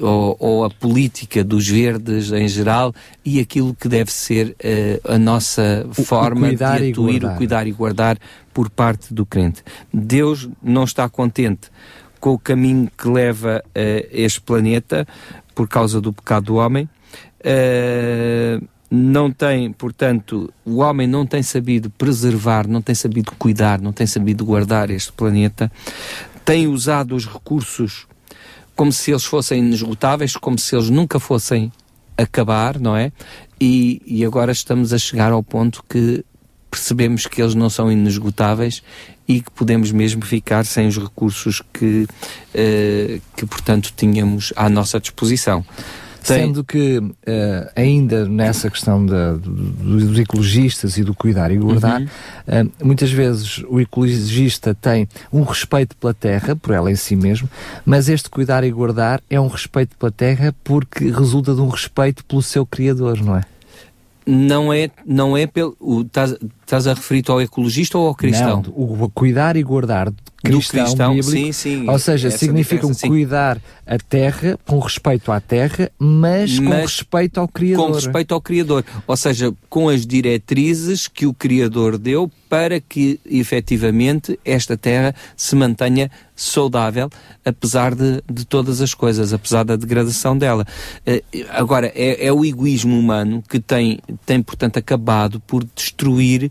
ou, 0.00 0.36
ou, 0.38 0.64
a 0.64 0.70
política 0.70 1.44
dos 1.44 1.68
verdes 1.68 2.32
em 2.32 2.48
geral 2.48 2.94
e 3.24 3.40
aquilo 3.40 3.74
que 3.74 3.88
deve 3.88 4.10
ser 4.10 4.48
uh, 4.48 5.12
a 5.12 5.18
nossa 5.18 5.86
o, 5.88 6.02
forma 6.02 6.54
de 6.54 6.64
atuar, 6.64 7.34
o 7.34 7.36
cuidar 7.36 7.66
e 7.66 7.72
guardar 7.72 8.18
por 8.54 8.70
parte 8.70 9.12
do 9.12 9.26
crente. 9.26 9.62
Deus 9.92 10.48
não 10.62 10.84
está 10.84 11.08
contente 11.08 11.70
com 12.18 12.32
o 12.32 12.38
caminho 12.38 12.90
que 12.96 13.08
leva 13.08 13.62
a 13.74 13.78
uh, 13.78 14.08
este 14.10 14.40
planeta 14.40 15.06
por 15.54 15.68
causa 15.68 16.00
do 16.00 16.12
pecado 16.12 16.46
do 16.46 16.54
homem. 16.56 16.88
Uh, 17.40 18.66
não 18.94 19.32
tem, 19.32 19.72
portanto, 19.72 20.52
o 20.66 20.76
homem 20.76 21.06
não 21.06 21.24
tem 21.24 21.42
sabido 21.42 21.88
preservar, 21.88 22.68
não 22.68 22.82
tem 22.82 22.94
sabido 22.94 23.32
cuidar, 23.38 23.80
não 23.80 23.90
tem 23.90 24.06
sabido 24.06 24.44
guardar 24.44 24.90
este 24.90 25.10
planeta, 25.12 25.72
tem 26.44 26.66
usado 26.66 27.14
os 27.14 27.26
recursos 27.26 28.06
como 28.74 28.92
se 28.92 29.10
eles 29.10 29.24
fossem 29.24 29.60
inesgotáveis, 29.60 30.36
como 30.36 30.58
se 30.58 30.74
eles 30.74 30.88
nunca 30.88 31.20
fossem 31.20 31.70
acabar, 32.16 32.78
não 32.78 32.96
é? 32.96 33.12
E, 33.60 34.02
e 34.06 34.24
agora 34.24 34.52
estamos 34.52 34.92
a 34.92 34.98
chegar 34.98 35.32
ao 35.32 35.42
ponto 35.42 35.84
que 35.88 36.24
percebemos 36.70 37.26
que 37.26 37.42
eles 37.42 37.54
não 37.54 37.68
são 37.68 37.92
inesgotáveis 37.92 38.82
e 39.28 39.42
que 39.42 39.50
podemos 39.50 39.92
mesmo 39.92 40.24
ficar 40.24 40.64
sem 40.64 40.88
os 40.88 40.96
recursos 40.96 41.62
que, 41.72 42.04
uh, 42.04 43.20
que 43.36 43.46
portanto, 43.46 43.92
tínhamos 43.94 44.52
à 44.56 44.70
nossa 44.70 44.98
disposição. 44.98 45.64
Sendo 46.22 46.62
que 46.62 46.98
uh, 46.98 47.12
ainda 47.74 48.26
nessa 48.26 48.70
questão 48.70 49.04
de, 49.04 49.38
dos 49.38 50.18
ecologistas 50.18 50.96
e 50.96 51.04
do 51.04 51.14
cuidar 51.14 51.50
e 51.50 51.56
guardar, 51.56 52.00
uhum. 52.00 52.06
uh, 52.06 52.86
muitas 52.86 53.10
vezes 53.10 53.62
o 53.68 53.80
ecologista 53.80 54.74
tem 54.74 55.08
um 55.32 55.42
respeito 55.42 55.96
pela 55.96 56.14
terra, 56.14 56.54
por 56.54 56.72
ela 56.72 56.90
em 56.90 56.96
si 56.96 57.16
mesmo, 57.16 57.48
mas 57.84 58.08
este 58.08 58.30
cuidar 58.30 58.64
e 58.64 58.70
guardar 58.70 59.20
é 59.28 59.40
um 59.40 59.48
respeito 59.48 59.96
pela 59.96 60.12
terra 60.12 60.54
porque 60.62 61.10
resulta 61.10 61.54
de 61.54 61.60
um 61.60 61.68
respeito 61.68 62.24
pelo 62.24 62.42
seu 62.42 62.64
criador, 62.64 63.20
não 63.20 63.36
é? 63.36 63.42
não 64.26 64.72
é, 64.72 64.90
não 65.04 65.36
é 65.36 65.46
pelo. 65.46 65.76
Estás 66.72 66.86
a 66.86 66.94
referir 66.94 67.22
ao 67.28 67.38
ecologista 67.38 67.98
ou 67.98 68.06
ao 68.06 68.14
cristão? 68.14 68.62
Não, 68.62 68.72
o 68.74 69.10
cuidar 69.10 69.58
e 69.58 69.62
guardar 69.62 70.10
cristão, 70.42 70.80
do 70.80 70.86
cristão 70.86 71.14
bíblico, 71.14 71.30
sim, 71.30 71.52
sim. 71.52 71.88
Ou 71.88 71.98
seja, 71.98 72.30
significa 72.30 72.86
um 72.86 72.94
cuidar 72.94 73.60
a 73.86 73.98
terra 73.98 74.58
com 74.66 74.78
respeito 74.78 75.30
à 75.30 75.40
terra, 75.40 75.90
mas, 75.98 76.58
mas, 76.58 76.68
com 76.68 76.82
respeito 76.82 77.40
ao 77.40 77.48
Criador. 77.48 77.86
Com 77.86 77.92
respeito 77.92 78.34
ao 78.34 78.40
Criador. 78.40 78.84
Ou 79.06 79.16
seja, 79.16 79.52
com 79.68 79.88
as 79.88 80.06
diretrizes 80.06 81.06
que 81.06 81.26
o 81.26 81.34
Criador 81.34 81.96
deu 81.98 82.30
para 82.48 82.80
que 82.80 83.18
efetivamente 83.24 84.38
esta 84.44 84.76
terra 84.76 85.14
se 85.36 85.56
mantenha 85.56 86.10
saudável, 86.34 87.08
apesar 87.44 87.94
de, 87.94 88.22
de 88.30 88.44
todas 88.44 88.80
as 88.80 88.92
coisas, 88.94 89.32
apesar 89.32 89.64
da 89.64 89.76
degradação 89.76 90.36
dela. 90.36 90.66
Uh, 91.06 91.46
agora, 91.50 91.90
é, 91.94 92.26
é, 92.26 92.32
o 92.32 92.44
egoísmo 92.44 92.98
humano 92.98 93.42
que 93.48 93.60
tem, 93.60 94.00
tem 94.26 94.42
portanto, 94.42 94.76
acabado 94.76 95.40
por 95.40 95.64
destruir 95.74 96.50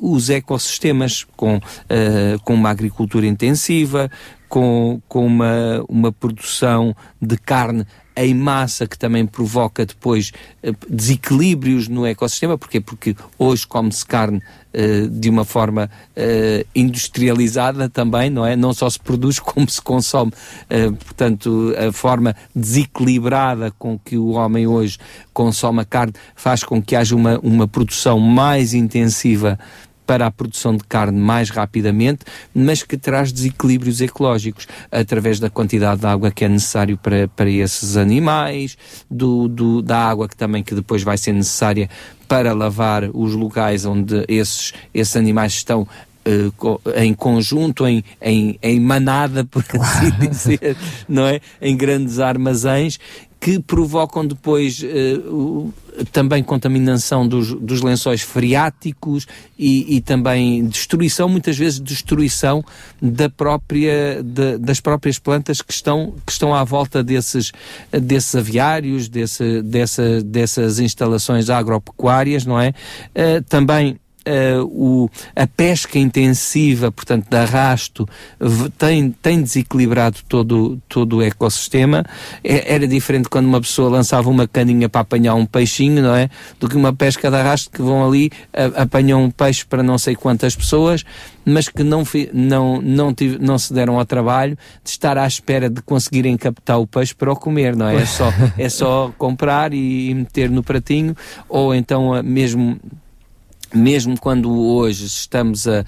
os 0.00 0.30
ecossistemas 0.30 1.24
com, 1.36 1.56
uh, 1.56 2.40
com 2.44 2.54
uma 2.54 2.70
agricultura 2.70 3.26
intensiva, 3.26 4.10
com, 4.48 5.00
com 5.08 5.26
uma, 5.26 5.84
uma 5.88 6.10
produção 6.10 6.94
de 7.20 7.36
carne 7.36 7.86
em 8.18 8.34
massa 8.34 8.86
que 8.86 8.98
também 8.98 9.24
provoca 9.24 9.86
depois 9.86 10.32
uh, 10.62 10.74
desequilíbrios 10.88 11.86
no 11.88 12.04
ecossistema. 12.04 12.58
Porquê? 12.58 12.80
Porque 12.80 13.14
hoje 13.38 13.66
come-se 13.66 14.04
carne 14.04 14.42
uh, 14.74 15.08
de 15.08 15.30
uma 15.30 15.44
forma 15.44 15.88
uh, 16.16 16.66
industrializada 16.74 17.88
também, 17.88 18.28
não 18.28 18.44
é? 18.44 18.56
Não 18.56 18.74
só 18.74 18.90
se 18.90 18.98
produz 18.98 19.38
como 19.40 19.68
se 19.68 19.80
consome. 19.80 20.32
portanto, 21.04 21.74
a 21.76 21.92
forma 21.92 22.34
desequilibrada 22.54 23.70
com 23.78 23.98
que 23.98 24.16
o 24.18 24.30
homem 24.30 24.66
hoje 24.66 24.98
consome 25.32 25.80
a 25.80 25.84
carne 25.84 26.12
faz 26.34 26.64
com 26.64 26.82
que 26.82 26.96
haja 26.96 27.14
uma, 27.14 27.38
uma 27.38 27.68
produção 27.68 28.18
mais 28.18 28.74
intensiva 28.74 29.58
para 30.08 30.26
a 30.26 30.30
produção 30.30 30.74
de 30.74 30.84
carne 30.84 31.20
mais 31.20 31.50
rapidamente, 31.50 32.20
mas 32.54 32.82
que 32.82 32.96
traz 32.96 33.30
desequilíbrios 33.30 34.00
ecológicos 34.00 34.66
através 34.90 35.38
da 35.38 35.50
quantidade 35.50 36.00
de 36.00 36.06
água 36.06 36.30
que 36.30 36.46
é 36.46 36.48
necessário 36.48 36.96
para, 36.96 37.28
para 37.28 37.50
esses 37.50 37.94
animais, 37.94 38.78
do, 39.10 39.46
do, 39.48 39.82
da 39.82 39.98
água 39.98 40.26
que 40.26 40.34
também 40.34 40.62
que 40.62 40.74
depois 40.74 41.02
vai 41.02 41.18
ser 41.18 41.34
necessária 41.34 41.90
para 42.26 42.54
lavar 42.54 43.10
os 43.12 43.34
locais 43.34 43.84
onde 43.84 44.24
esses, 44.28 44.72
esses 44.94 45.14
animais 45.14 45.52
estão 45.52 45.86
Uh, 46.26 46.78
em 46.96 47.14
conjunto, 47.14 47.86
em, 47.86 48.04
em, 48.20 48.58
em 48.62 48.78
manada, 48.78 49.46
por 49.46 49.64
assim 49.80 50.28
dizer, 50.28 50.76
não 51.08 51.26
é? 51.26 51.40
Em 51.58 51.74
grandes 51.74 52.18
armazéns 52.18 52.98
que 53.40 53.60
provocam 53.60 54.26
depois 54.26 54.82
uh, 54.82 55.72
também 56.12 56.42
contaminação 56.42 57.26
dos, 57.26 57.54
dos 57.54 57.82
lençóis 57.82 58.20
freáticos 58.20 59.26
e, 59.58 59.96
e, 59.96 60.00
também 60.00 60.66
destruição, 60.66 61.28
muitas 61.28 61.56
vezes 61.56 61.80
destruição 61.80 62.64
da 63.00 63.28
própria, 63.28 64.22
de, 64.22 64.58
das 64.58 64.80
próprias 64.80 65.18
plantas 65.18 65.62
que 65.62 65.72
estão, 65.72 66.14
que 66.26 66.32
estão 66.32 66.54
à 66.54 66.64
volta 66.64 67.02
desses, 67.02 67.52
desses 67.92 68.34
aviários, 68.34 69.08
desse, 69.08 69.62
dessa, 69.62 70.22
dessas 70.22 70.78
instalações 70.78 71.48
agropecuárias, 71.48 72.44
não 72.44 72.60
é? 72.60 72.70
Uh, 73.14 73.42
também 73.48 73.98
uh, 74.28 74.64
o, 74.64 75.10
a 75.34 75.46
pesca 75.46 75.98
intensiva, 75.98 76.92
portanto, 76.92 77.26
de 77.28 77.36
arrasto, 77.36 78.08
tem, 78.76 79.10
tem 79.10 79.42
desequilibrado 79.42 80.18
todo, 80.28 80.80
todo 80.88 81.16
o 81.16 81.22
ecossistema. 81.22 82.04
É, 82.44 82.74
era 82.74 82.86
diferente 82.86 83.28
quando 83.28 83.46
uma 83.46 83.60
pessoa 83.60 83.88
lançava 83.90 84.28
uma 84.28 84.46
caninha 84.46 84.88
para 84.88 85.00
apanhar 85.00 85.34
um 85.34 85.46
peixinho, 85.46 86.02
não 86.02 86.14
é? 86.14 86.28
Do 86.60 86.68
que 86.68 86.76
uma 86.76 86.92
pesca 86.92 87.30
de 87.30 87.36
arrasto 87.36 87.70
que 87.70 87.82
vão 87.82 88.06
ali, 88.06 88.30
a, 88.52 88.82
apanham 88.82 89.24
um 89.24 89.30
peixe 89.30 89.64
para 89.64 89.82
não 89.82 89.98
sei 89.98 90.14
quantas 90.14 90.54
pessoas, 90.54 91.04
mas 91.44 91.68
que 91.68 91.82
não, 91.82 92.02
não, 92.32 92.82
não, 92.82 93.14
tive, 93.14 93.38
não 93.38 93.58
se 93.58 93.72
deram 93.72 93.98
ao 93.98 94.04
trabalho 94.04 94.56
de 94.84 94.90
estar 94.90 95.16
à 95.16 95.26
espera 95.26 95.70
de 95.70 95.80
conseguirem 95.80 96.36
captar 96.36 96.78
o 96.78 96.86
peixe 96.86 97.14
para 97.14 97.32
o 97.32 97.36
comer, 97.36 97.74
não 97.74 97.88
é? 97.88 98.02
É 98.02 98.06
só, 98.06 98.32
é 98.58 98.68
só 98.68 99.12
comprar 99.16 99.72
e 99.72 100.12
meter 100.14 100.50
no 100.50 100.62
pratinho, 100.62 101.16
ou 101.48 101.74
então 101.74 102.22
mesmo 102.22 102.78
mesmo 103.74 104.18
quando 104.18 104.50
hoje 104.50 105.04
estamos 105.06 105.66
a, 105.66 105.84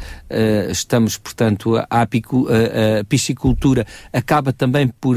estamos 0.70 1.16
portanto 1.16 1.76
a, 1.76 1.86
a, 1.90 2.06
piscicultura 3.08 3.86
acaba 4.12 4.52
também 4.52 4.88
por 4.88 5.16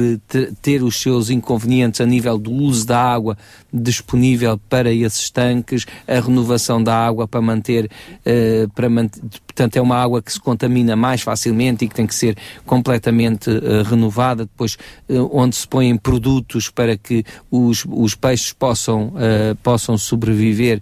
ter 0.62 0.82
os 0.84 1.00
seus 1.00 1.30
inconvenientes 1.30 2.02
a 2.02 2.06
nível 2.06 2.38
do 2.38 2.52
uso 2.52 2.86
da 2.86 3.00
água 3.00 3.38
disponível 3.72 4.58
para 4.70 4.92
esses 4.92 5.30
tanques 5.30 5.86
a 6.08 6.20
renovação 6.20 6.82
da 6.82 6.96
água 6.96 7.28
para 7.28 7.42
manter 7.42 7.86
uh, 7.86 8.70
para 8.74 8.90
manter, 8.90 9.22
portanto 9.54 9.78
é 9.78 9.82
uma 9.82 9.98
água 9.98 10.22
que 10.22 10.34
se 10.34 10.40
contamina 10.40 10.96
mais 10.96 11.22
facilmente 11.22 11.86
e 11.86 11.88
que 11.88 11.96
tem 11.96 12.08
que 12.08 12.16
ser 12.16 12.36
completamente 12.66 13.50
uh, 13.50 13.84
renovada 13.84 14.46
depois 14.46 14.78
uh, 15.10 15.30
onde 15.32 15.56
se 15.56 15.68
põem 15.68 15.96
produtos 15.96 16.70
para 16.70 16.98
que 16.98 17.24
os, 17.52 17.86
os 17.88 18.16
peixes 18.16 18.52
possam 18.52 19.14
possam 19.62 19.98
sobreviver 19.98 20.82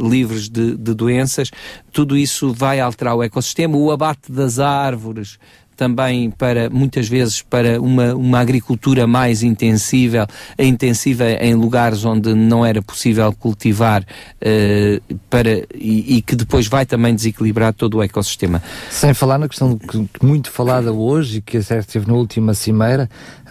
livres 0.00 0.48
de, 0.48 0.76
de 0.76 0.94
doenças, 0.94 1.50
tudo 1.92 2.16
isso 2.16 2.52
vai 2.52 2.80
alterar 2.80 3.14
o 3.14 3.22
ecossistema. 3.22 3.76
O 3.76 3.90
abate 3.90 4.30
das 4.30 4.58
árvores 4.58 5.38
também 5.76 6.30
para, 6.30 6.70
muitas 6.70 7.08
vezes, 7.08 7.42
para 7.42 7.80
uma, 7.80 8.14
uma 8.14 8.40
agricultura 8.40 9.06
mais 9.06 9.42
intensiva, 9.42 10.26
intensiva 10.58 11.24
em 11.24 11.54
lugares 11.54 12.04
onde 12.04 12.34
não 12.34 12.64
era 12.64 12.80
possível 12.80 13.32
cultivar 13.32 14.02
uh, 14.02 15.16
para, 15.28 15.66
e, 15.74 16.16
e, 16.16 16.22
que 16.22 16.34
depois 16.34 16.66
vai 16.66 16.86
também 16.86 17.14
desequilibrar 17.14 17.72
todo 17.72 17.98
o 17.98 18.02
ecossistema. 18.02 18.62
Sem 18.90 19.12
falar 19.12 19.38
na 19.38 19.48
questão 19.48 19.76
que, 19.76 20.08
muito 20.22 20.50
falada 20.50 20.92
hoje 20.92 21.38
e 21.38 21.40
que 21.40 21.58
a 21.58 21.60
esteve 21.60 22.06
na 22.06 22.14
última 22.14 22.54
cimeira 22.54 23.08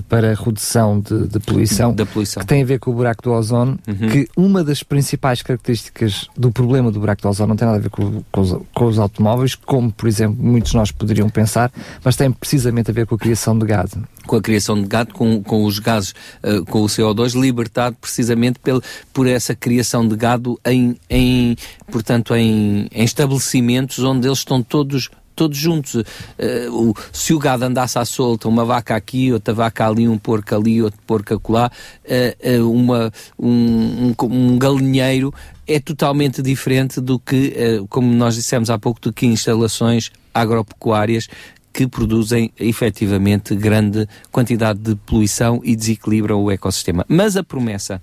para 0.09 0.31
a 0.31 0.35
redução 0.35 0.99
de, 0.99 1.27
de 1.27 1.39
poluição, 1.39 1.93
da 1.93 2.05
poluição, 2.05 2.41
que 2.41 2.47
tem 2.47 2.61
a 2.61 2.65
ver 2.65 2.79
com 2.79 2.91
o 2.91 2.93
buraco 2.93 3.21
do 3.23 3.31
ozono, 3.31 3.77
uhum. 3.87 4.09
que 4.09 4.27
uma 4.35 4.63
das 4.63 4.83
principais 4.83 5.41
características 5.41 6.27
do 6.35 6.51
problema 6.51 6.91
do 6.91 6.99
buraco 6.99 7.21
do 7.21 7.29
ozono 7.29 7.49
não 7.49 7.55
tem 7.55 7.65
nada 7.65 7.77
a 7.77 7.81
ver 7.81 7.89
com, 7.89 8.23
com, 8.31 8.41
os, 8.41 8.55
com 8.73 8.85
os 8.85 8.99
automóveis, 8.99 9.55
como, 9.55 9.91
por 9.91 10.07
exemplo, 10.07 10.37
muitos 10.39 10.71
de 10.71 10.77
nós 10.77 10.91
poderiam 10.91 11.29
pensar, 11.29 11.71
mas 12.03 12.14
tem 12.15 12.31
precisamente 12.31 12.89
a 12.91 12.93
ver 12.93 13.05
com 13.05 13.15
a 13.15 13.17
criação 13.17 13.57
de 13.57 13.65
gás. 13.65 13.91
Com 14.25 14.35
a 14.35 14.41
criação 14.41 14.81
de 14.81 14.87
gás, 14.87 15.07
com, 15.11 15.41
com 15.43 15.65
os 15.65 15.79
gases, 15.79 16.13
uh, 16.43 16.65
com 16.65 16.81
o 16.81 16.85
CO2 16.85 17.39
libertado 17.39 17.95
precisamente 17.99 18.59
pel, 18.59 18.81
por 19.13 19.27
essa 19.27 19.55
criação 19.55 20.07
de 20.07 20.15
gado 20.15 20.59
em, 20.65 20.95
em 21.09 21.55
portanto, 21.91 22.35
em, 22.35 22.87
em 22.91 23.03
estabelecimentos 23.03 23.99
onde 23.99 24.27
eles 24.27 24.39
estão 24.39 24.61
todos 24.61 25.09
todos 25.35 25.57
juntos. 25.57 25.95
Uh, 25.95 26.71
o, 26.71 26.93
se 27.11 27.33
o 27.33 27.39
gado 27.39 27.65
andasse 27.65 27.99
à 27.99 28.05
solta, 28.05 28.47
uma 28.47 28.63
vaca 28.63 28.95
aqui, 28.95 29.31
outra 29.31 29.53
vaca 29.53 29.87
ali, 29.87 30.07
um 30.07 30.17
porco 30.17 30.55
ali, 30.55 30.81
outro 30.81 30.99
porco 31.05 31.33
acolá, 31.33 31.69
uh, 32.05 32.61
uh, 32.61 32.71
uma, 32.71 33.11
um, 33.37 34.07
um, 34.07 34.15
um, 34.31 34.57
galinheiro, 34.57 35.33
é 35.67 35.79
totalmente 35.79 36.41
diferente 36.41 37.01
do 37.01 37.19
que, 37.19 37.53
como 37.89 38.13
nós 38.13 38.35
dissemos 38.35 38.69
há 38.69 38.77
pouco, 38.77 39.01
do 39.01 39.11
que 39.11 39.25
instalações 39.25 40.11
agropecuárias 40.31 41.27
que 41.75 41.85
produzem 41.85 42.53
efetivamente 42.57 43.53
grande 43.53 44.07
quantidade 44.31 44.79
de 44.79 44.95
poluição 44.95 45.59
e 45.61 45.75
desequilibram 45.75 46.41
o 46.41 46.49
ecossistema. 46.49 47.05
Mas 47.05 47.35
a 47.35 47.43
promessa 47.43 48.01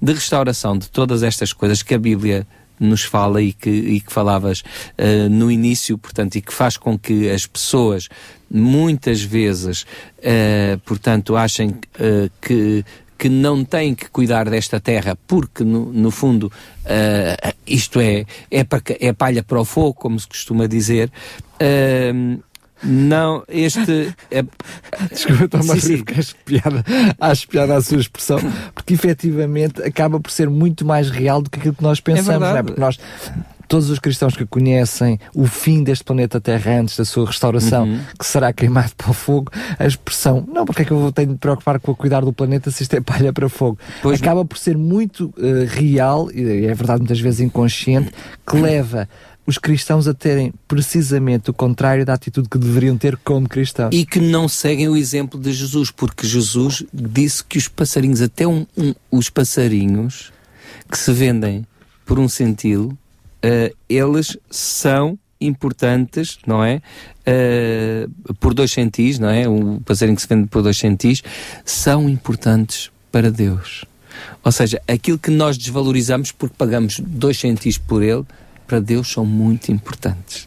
de 0.00 0.12
restauração 0.12 0.78
de 0.78 0.88
todas 0.88 1.24
estas 1.24 1.52
coisas 1.52 1.82
que 1.82 1.92
a 1.92 1.98
Bíblia 1.98 2.46
nos 2.78 3.02
fala 3.02 3.42
e 3.42 3.52
que, 3.52 3.68
e 3.68 4.00
que 4.00 4.12
falavas 4.12 4.60
uh, 4.60 5.28
no 5.28 5.50
início, 5.50 5.98
portanto, 5.98 6.36
e 6.36 6.40
que 6.40 6.54
faz 6.54 6.76
com 6.76 6.96
que 6.96 7.28
as 7.28 7.46
pessoas 7.46 8.08
muitas 8.48 9.20
vezes, 9.20 9.82
uh, 9.82 10.78
portanto, 10.84 11.36
achem 11.36 11.70
uh, 11.70 12.30
que 12.40 12.84
que 13.18 13.28
não 13.28 13.62
têm 13.66 13.94
que 13.94 14.08
cuidar 14.08 14.48
desta 14.48 14.80
terra 14.80 15.14
porque, 15.26 15.62
no, 15.62 15.92
no 15.92 16.10
fundo, 16.10 16.44
uh, 16.46 17.54
isto 17.66 18.00
é, 18.00 18.24
é, 18.50 18.64
para, 18.64 18.80
é 18.98 19.12
palha 19.12 19.42
para 19.42 19.60
o 19.60 19.64
fogo, 19.66 19.92
como 19.92 20.18
se 20.18 20.26
costuma 20.26 20.66
dizer, 20.66 21.12
uh, 21.60 22.42
não, 22.82 23.42
este. 23.48 24.14
É... 24.30 24.44
Desculpa, 25.10 25.44
estou-me 25.44 25.70
a 25.70 25.74
rir 25.74 26.04
piada, 26.44 26.84
acho 27.20 27.48
piada 27.48 27.76
a 27.76 27.82
sua 27.82 27.98
expressão, 27.98 28.38
porque 28.74 28.94
efetivamente 28.94 29.82
acaba 29.82 30.18
por 30.20 30.30
ser 30.30 30.48
muito 30.48 30.84
mais 30.84 31.10
real 31.10 31.42
do 31.42 31.50
que 31.50 31.58
aquilo 31.58 31.74
que 31.74 31.82
nós 31.82 32.00
pensamos, 32.00 32.46
é 32.46 32.52
não 32.52 32.56
é? 32.56 32.62
Porque 32.62 32.80
nós 32.80 32.98
todos 33.70 33.88
os 33.88 34.00
cristãos 34.00 34.36
que 34.36 34.44
conhecem 34.44 35.20
o 35.32 35.46
fim 35.46 35.84
deste 35.84 36.02
planeta 36.02 36.40
Terra 36.40 36.80
antes 36.80 36.96
da 36.96 37.04
sua 37.04 37.24
restauração, 37.24 37.84
uhum. 37.84 38.00
que 38.18 38.26
será 38.26 38.52
queimado 38.52 38.90
para 38.96 39.10
o 39.12 39.14
fogo, 39.14 39.52
a 39.78 39.86
expressão, 39.86 40.44
não, 40.52 40.64
porque 40.64 40.82
é 40.82 40.84
que 40.84 40.90
eu 40.90 41.12
tenho 41.12 41.28
de 41.28 41.32
me 41.34 41.38
preocupar 41.38 41.78
com 41.78 41.92
o 41.92 41.94
cuidar 41.94 42.22
do 42.22 42.32
planeta 42.32 42.68
se 42.72 42.82
isto 42.82 42.94
é 42.94 43.00
palha 43.00 43.32
para 43.32 43.48
fogo? 43.48 43.78
Pois 44.02 44.20
Acaba 44.20 44.44
por 44.44 44.58
ser 44.58 44.76
muito 44.76 45.32
uh, 45.38 45.66
real, 45.68 46.28
e 46.32 46.66
é 46.66 46.74
verdade 46.74 46.98
muitas 46.98 47.20
vezes 47.20 47.38
inconsciente, 47.38 48.10
que 48.44 48.56
leva 48.56 49.08
os 49.50 49.58
cristãos 49.58 50.06
a 50.06 50.14
terem 50.14 50.54
precisamente 50.68 51.50
o 51.50 51.52
contrário 51.52 52.06
da 52.06 52.14
atitude 52.14 52.48
que 52.48 52.56
deveriam 52.56 52.96
ter 52.96 53.16
como 53.18 53.48
cristãos. 53.48 53.90
E 53.92 54.06
que 54.06 54.20
não 54.20 54.48
seguem 54.48 54.88
o 54.88 54.96
exemplo 54.96 55.38
de 55.38 55.52
Jesus, 55.52 55.90
porque 55.90 56.26
Jesus 56.26 56.84
disse 56.92 57.42
que 57.42 57.58
os 57.58 57.66
passarinhos, 57.66 58.22
até 58.22 58.46
um, 58.46 58.64
um, 58.78 58.94
os 59.10 59.28
passarinhos 59.28 60.32
que 60.88 60.96
se 60.96 61.12
vendem 61.12 61.66
por 62.06 62.18
um 62.18 62.28
centilo, 62.28 62.90
uh, 63.44 63.76
eles 63.88 64.38
são 64.48 65.18
importantes, 65.40 66.38
não 66.46 66.62
é? 66.62 66.80
Uh, 67.26 68.34
por 68.34 68.54
dois 68.54 68.70
centis, 68.70 69.18
não 69.18 69.28
é? 69.28 69.48
O 69.48 69.80
passarinho 69.84 70.14
que 70.14 70.22
se 70.22 70.28
vende 70.28 70.46
por 70.46 70.62
dois 70.62 70.76
centis, 70.76 71.24
são 71.64 72.08
importantes 72.08 72.90
para 73.10 73.32
Deus. 73.32 73.84
Ou 74.44 74.52
seja, 74.52 74.80
aquilo 74.86 75.18
que 75.18 75.30
nós 75.30 75.58
desvalorizamos 75.58 76.30
porque 76.30 76.54
pagamos 76.56 77.00
dois 77.00 77.36
centis 77.38 77.78
por 77.78 78.00
ele, 78.00 78.24
para 78.70 78.78
Deus 78.78 79.10
são 79.10 79.26
muito 79.26 79.72
importantes. 79.72 80.46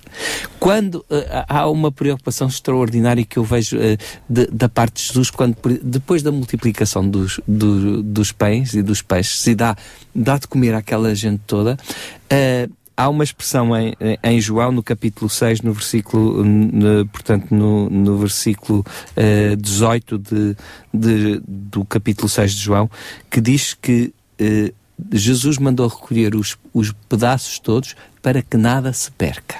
Quando 0.57 0.95
uh, 0.95 1.43
há 1.49 1.69
uma 1.69 1.91
preocupação 1.91 2.47
extraordinária 2.47 3.25
que 3.25 3.37
eu 3.37 3.43
vejo 3.43 3.75
uh, 3.75 3.97
de, 4.29 4.47
da 4.47 4.69
parte 4.69 5.01
de 5.01 5.07
Jesus, 5.09 5.29
quando 5.29 5.57
depois 5.83 6.23
da 6.23 6.31
multiplicação 6.31 7.05
dos, 7.05 7.41
do, 7.45 8.01
dos 8.01 8.31
pães 8.31 8.73
e 8.73 8.81
dos 8.81 9.01
peixes, 9.01 9.45
e 9.45 9.53
dá, 9.53 9.75
dá 10.15 10.37
de 10.37 10.47
comer 10.47 10.73
àquela 10.73 11.13
gente 11.13 11.41
toda, 11.45 11.73
uh, 11.75 12.73
há 12.95 13.09
uma 13.09 13.25
expressão 13.25 13.75
em, 13.75 13.93
em 14.23 14.39
João, 14.39 14.71
no 14.71 14.81
capítulo 14.81 15.29
6, 15.29 15.59
no 15.59 15.73
versículo, 15.73 16.45
no, 16.45 17.05
portanto, 17.07 17.53
no, 17.53 17.89
no 17.89 18.17
versículo 18.19 18.85
uh, 19.17 19.57
18 19.57 20.17
de, 20.17 20.55
de, 20.93 21.41
do 21.45 21.83
capítulo 21.83 22.29
6 22.29 22.53
de 22.53 22.61
João, 22.61 22.89
que 23.29 23.41
diz 23.41 23.73
que 23.73 24.13
uh, 24.39 24.82
Jesus 25.11 25.57
mandou 25.57 25.87
recolher 25.87 26.35
os, 26.35 26.57
os 26.73 26.91
pedaços 27.09 27.59
todos 27.59 27.95
para 28.21 28.41
que 28.41 28.57
nada 28.57 28.93
se 28.93 29.11
perca. 29.11 29.57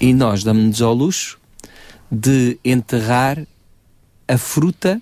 E 0.00 0.14
nós 0.14 0.44
damos-nos 0.44 0.80
ao 0.80 0.94
luxo 0.94 1.38
de 2.10 2.58
enterrar 2.64 3.44
a 4.26 4.38
fruta 4.38 5.00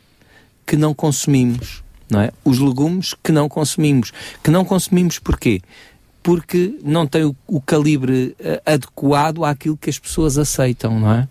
que 0.65 0.77
não 0.77 0.95
consumimos, 0.95 1.83
não 2.11 2.21
é? 2.21 2.33
Os 2.45 2.59
legumes 2.59 3.15
que 3.23 3.31
não 3.31 3.49
consumimos. 3.49 4.13
Que 4.43 4.51
não 4.51 4.65
consumimos 4.65 5.19
porquê? 5.19 5.61
Porque 6.27 6.77
não 6.83 7.07
tem 7.07 7.23
o, 7.23 7.37
o 7.47 7.61
calibre 7.61 8.35
uh, 8.41 8.61
adequado 8.67 9.45
àquilo 9.45 9.77
que 9.77 9.89
as 9.89 9.97
pessoas 9.97 10.37
aceitam, 10.37 10.99
não 10.99 11.13
é? 11.13 11.29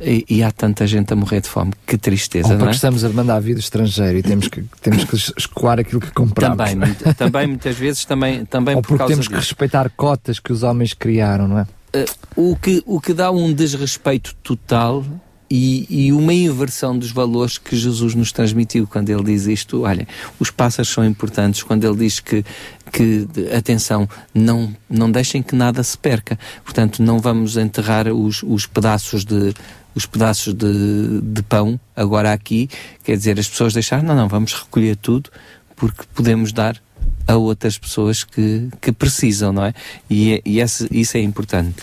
E, 0.00 0.24
e, 0.28 0.42
há 0.42 0.50
tanta 0.50 0.84
gente 0.84 1.12
a 1.12 1.16
morrer 1.16 1.40
de 1.40 1.48
fome. 1.48 1.72
Que 1.86 1.96
tristeza, 1.96 2.48
Ou 2.48 2.54
porque 2.54 2.64
não 2.64 2.72
é? 2.72 2.74
estamos 2.74 3.04
a 3.04 3.08
mandar 3.10 3.36
a 3.36 3.40
vida 3.40 3.60
estrangeiro 3.60 4.18
e 4.18 4.22
temos 4.24 4.48
que, 4.48 4.64
temos 4.80 5.04
que 5.04 5.14
escoar 5.14 5.78
aquilo 5.78 6.00
que 6.00 6.10
compramos. 6.10 6.56
Também, 6.56 6.94
também 7.16 7.46
muitas 7.46 7.76
vezes, 7.76 8.04
também, 8.04 8.44
também 8.44 8.74
Ou 8.74 8.82
por 8.82 8.98
porque 8.98 9.12
temos 9.12 9.26
disso. 9.26 9.30
que 9.30 9.36
respeitar 9.36 9.88
cotas 9.90 10.40
que 10.40 10.52
os 10.52 10.64
homens 10.64 10.92
criaram, 10.92 11.46
não 11.46 11.60
é? 11.60 11.66
Uh, 11.94 12.50
o, 12.50 12.56
que, 12.56 12.82
o 12.84 13.00
que 13.00 13.14
dá 13.14 13.30
um 13.30 13.52
desrespeito 13.52 14.34
total 14.42 15.04
e, 15.54 16.06
e, 16.06 16.12
uma 16.14 16.32
inversão 16.32 16.98
dos 16.98 17.10
valores 17.10 17.58
que 17.58 17.76
Jesus 17.76 18.14
nos 18.14 18.32
transmitiu 18.32 18.86
quando 18.86 19.10
ele 19.10 19.22
diz 19.24 19.46
isto. 19.46 19.82
Olha, 19.82 20.08
os 20.40 20.50
pássaros 20.50 20.90
são 20.90 21.04
importantes, 21.04 21.62
quando 21.62 21.84
ele 21.84 21.96
diz 21.98 22.20
que, 22.20 22.42
que 22.90 23.28
atenção, 23.54 24.08
não, 24.32 24.74
não 24.88 25.10
deixem 25.10 25.42
que 25.42 25.54
nada 25.54 25.82
se 25.82 25.98
perca. 25.98 26.38
Portanto, 26.64 27.02
não 27.02 27.18
vamos 27.18 27.58
enterrar 27.58 28.08
os, 28.08 28.42
os 28.42 28.64
pedaços 28.64 29.26
de 29.26 29.52
os 29.94 30.06
pedaços 30.06 30.54
de, 30.54 31.20
de 31.20 31.42
pão 31.42 31.78
agora 31.94 32.32
aqui, 32.32 32.66
quer 33.04 33.14
dizer, 33.14 33.38
as 33.38 33.46
pessoas 33.46 33.74
deixaram, 33.74 34.04
não, 34.04 34.16
não, 34.16 34.26
vamos 34.26 34.54
recolher 34.54 34.96
tudo 34.96 35.28
porque 35.76 36.04
podemos 36.14 36.50
dar 36.50 36.80
a 37.28 37.36
outras 37.36 37.76
pessoas 37.76 38.24
que, 38.24 38.70
que 38.80 38.90
precisam, 38.90 39.52
não 39.52 39.66
é? 39.66 39.74
E, 40.08 40.40
e 40.46 40.60
esse, 40.60 40.88
isso 40.90 41.18
é 41.18 41.20
importante. 41.20 41.82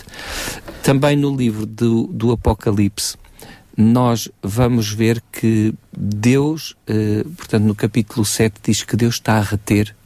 Também 0.82 1.14
no 1.14 1.36
livro 1.36 1.66
do, 1.66 2.08
do 2.08 2.32
Apocalipse, 2.32 3.16
nós 3.80 4.28
vamos 4.42 4.92
ver 4.92 5.22
que 5.32 5.74
Deus, 5.96 6.76
eh, 6.86 7.24
portanto, 7.36 7.64
no 7.64 7.74
capítulo 7.74 8.26
7, 8.26 8.60
diz 8.62 8.82
que 8.82 8.94
Deus 8.94 9.14
está 9.14 9.38
a 9.38 9.42
reter 9.42 9.96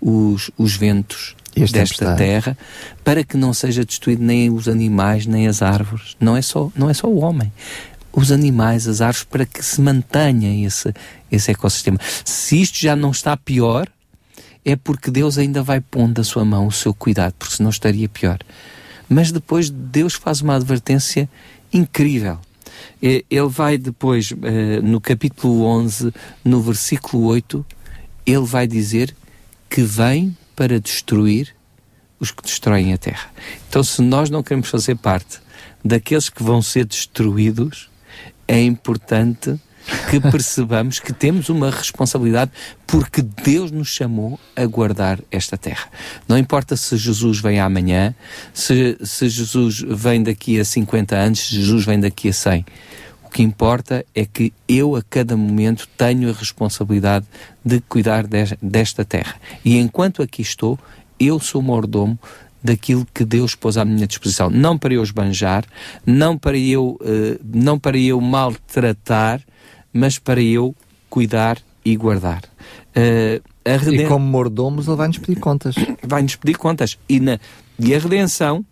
os, 0.00 0.50
os 0.58 0.74
ventos 0.74 1.36
este 1.54 1.78
desta 1.78 2.16
terra 2.16 2.58
para 3.04 3.22
que 3.22 3.36
não 3.36 3.54
seja 3.54 3.84
destruído 3.84 4.24
nem 4.24 4.50
os 4.50 4.66
animais, 4.66 5.24
nem 5.24 5.46
as 5.46 5.62
árvores. 5.62 6.16
Não 6.18 6.36
é 6.36 6.42
só, 6.42 6.70
não 6.74 6.90
é 6.90 6.94
só 6.94 7.06
o 7.06 7.20
homem. 7.20 7.52
Os 8.12 8.32
animais, 8.32 8.88
as 8.88 9.00
árvores, 9.00 9.24
para 9.24 9.46
que 9.46 9.64
se 9.64 9.80
mantenha 9.80 10.66
esse, 10.66 10.92
esse 11.30 11.50
ecossistema. 11.50 11.98
Se 12.24 12.60
isto 12.60 12.78
já 12.78 12.96
não 12.96 13.12
está 13.12 13.36
pior, 13.36 13.86
é 14.64 14.74
porque 14.74 15.10
Deus 15.10 15.38
ainda 15.38 15.62
vai 15.62 15.80
pondo 15.80 16.20
a 16.20 16.24
sua 16.24 16.44
mão, 16.44 16.66
o 16.66 16.72
seu 16.72 16.92
cuidado, 16.92 17.34
porque 17.38 17.54
senão 17.54 17.70
estaria 17.70 18.08
pior. 18.08 18.38
Mas 19.08 19.30
depois 19.30 19.70
Deus 19.70 20.14
faz 20.14 20.40
uma 20.40 20.56
advertência 20.56 21.28
incrível 21.72 22.38
ele 23.00 23.48
vai 23.48 23.78
depois, 23.78 24.32
eh, 24.42 24.80
no 24.80 25.00
capítulo 25.00 25.64
11, 25.64 26.12
no 26.44 26.60
versículo 26.60 27.24
8, 27.24 27.64
ele 28.26 28.44
vai 28.44 28.66
dizer 28.66 29.14
que 29.68 29.82
vem 29.82 30.36
para 30.54 30.78
destruir 30.78 31.54
os 32.20 32.30
que 32.30 32.42
destroem 32.42 32.92
a 32.92 32.98
terra. 32.98 33.30
Então, 33.68 33.82
se 33.82 34.00
nós 34.00 34.30
não 34.30 34.42
queremos 34.42 34.68
fazer 34.68 34.96
parte 34.96 35.40
daqueles 35.84 36.28
que 36.28 36.42
vão 36.42 36.62
ser 36.62 36.84
destruídos, 36.84 37.90
é 38.46 38.62
importante 38.62 39.58
que 40.10 40.20
percebamos 40.20 40.98
que 40.98 41.12
temos 41.12 41.48
uma 41.48 41.70
responsabilidade 41.70 42.50
porque 42.86 43.22
Deus 43.22 43.70
nos 43.70 43.88
chamou 43.88 44.38
a 44.54 44.64
guardar 44.66 45.18
esta 45.30 45.56
terra. 45.56 45.86
Não 46.28 46.38
importa 46.38 46.76
se 46.76 46.96
Jesus 46.96 47.40
vem 47.40 47.58
amanhã, 47.60 48.14
se, 48.52 48.98
se 49.02 49.28
Jesus 49.28 49.80
vem 49.80 50.22
daqui 50.22 50.60
a 50.60 50.64
50 50.64 51.16
anos, 51.16 51.40
se 51.40 51.54
Jesus 51.54 51.84
vem 51.84 51.98
daqui 51.98 52.28
a 52.28 52.32
100. 52.32 52.64
que 53.32 53.42
importa 53.42 54.04
é 54.14 54.26
que 54.26 54.52
eu, 54.68 54.94
a 54.94 55.02
cada 55.02 55.36
momento, 55.36 55.88
tenho 55.96 56.28
a 56.28 56.32
responsabilidade 56.32 57.24
de 57.64 57.80
cuidar 57.80 58.26
de, 58.26 58.58
desta 58.60 59.06
terra. 59.06 59.36
E 59.64 59.78
enquanto 59.78 60.22
aqui 60.22 60.42
estou, 60.42 60.78
eu 61.18 61.40
sou 61.40 61.62
mordomo 61.62 62.18
daquilo 62.62 63.06
que 63.12 63.24
Deus 63.24 63.54
pôs 63.54 63.76
à 63.76 63.84
minha 63.84 64.06
disposição. 64.06 64.48
Não 64.50 64.78
para 64.78 64.94
eu 64.94 65.02
esbanjar, 65.02 65.64
não 66.06 66.38
para 66.38 66.56
eu, 66.56 66.98
uh, 67.00 67.40
não 67.44 67.78
para 67.78 67.98
eu 67.98 68.20
maltratar, 68.20 69.40
mas 69.92 70.18
para 70.18 70.40
eu 70.40 70.74
cuidar 71.10 71.58
e 71.84 71.96
guardar. 71.96 72.42
Uh, 72.96 73.42
reden... 73.66 74.06
E 74.06 74.08
como 74.08 74.24
mordomos, 74.24 74.86
ele 74.86 74.96
vai-nos 74.96 75.18
pedir 75.18 75.40
contas. 75.40 75.74
Vai-nos 76.02 76.36
pedir 76.36 76.56
contas. 76.56 76.98
E, 77.08 77.20
na... 77.20 77.38
e 77.78 77.94
a 77.94 77.98
redenção, 77.98 78.64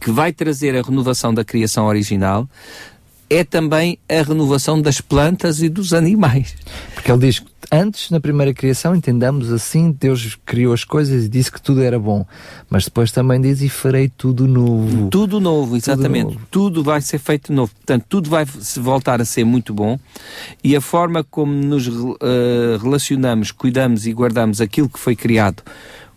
que 0.00 0.10
vai 0.10 0.32
trazer 0.32 0.76
a 0.76 0.82
renovação 0.82 1.32
da 1.32 1.44
criação 1.44 1.86
original, 1.86 2.48
é 3.30 3.44
também 3.44 3.98
a 4.08 4.22
renovação 4.22 4.80
das 4.80 5.00
plantas 5.00 5.62
e 5.62 5.68
dos 5.68 5.92
animais. 5.92 6.54
Porque 6.94 7.10
ele 7.10 7.20
diz 7.20 7.38
que 7.40 7.46
antes, 7.70 8.10
na 8.10 8.20
primeira 8.20 8.54
criação, 8.54 8.94
entendamos 8.94 9.52
assim, 9.52 9.94
Deus 9.98 10.38
criou 10.46 10.72
as 10.72 10.84
coisas 10.84 11.24
e 11.24 11.28
disse 11.28 11.52
que 11.52 11.60
tudo 11.60 11.82
era 11.82 11.98
bom. 11.98 12.24
Mas 12.70 12.86
depois 12.86 13.12
também 13.12 13.40
diz, 13.40 13.60
e 13.60 13.68
farei 13.68 14.08
tudo 14.08 14.48
novo. 14.48 15.08
Tudo 15.08 15.40
novo, 15.40 15.76
exatamente. 15.76 16.26
Tudo, 16.26 16.34
novo. 16.34 16.46
tudo 16.50 16.82
vai 16.82 17.00
ser 17.00 17.18
feito 17.18 17.52
novo. 17.52 17.72
Portanto, 17.74 18.06
tudo 18.08 18.30
vai 18.30 18.44
voltar 18.76 19.20
a 19.20 19.24
ser 19.24 19.44
muito 19.44 19.74
bom. 19.74 19.98
E 20.64 20.74
a 20.74 20.80
forma 20.80 21.22
como 21.22 21.52
nos 21.52 21.86
uh, 21.86 22.16
relacionamos, 22.82 23.52
cuidamos 23.52 24.06
e 24.06 24.12
guardamos 24.12 24.60
aquilo 24.60 24.88
que 24.88 24.98
foi 24.98 25.14
criado 25.14 25.62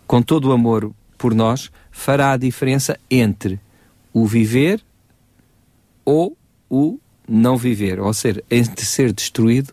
com 0.06 0.22
todo 0.22 0.48
o 0.48 0.52
amor 0.52 0.90
por 1.16 1.34
nós, 1.34 1.70
fará 1.90 2.32
a 2.32 2.36
diferença 2.36 2.98
entre 3.10 3.60
o 4.12 4.26
viver 4.26 4.82
ou 6.04 6.36
o 6.68 6.98
não 7.28 7.56
viver, 7.56 8.00
ou 8.00 8.12
ser 8.12 8.44
entre 8.50 8.84
ser 8.84 9.12
destruído 9.12 9.72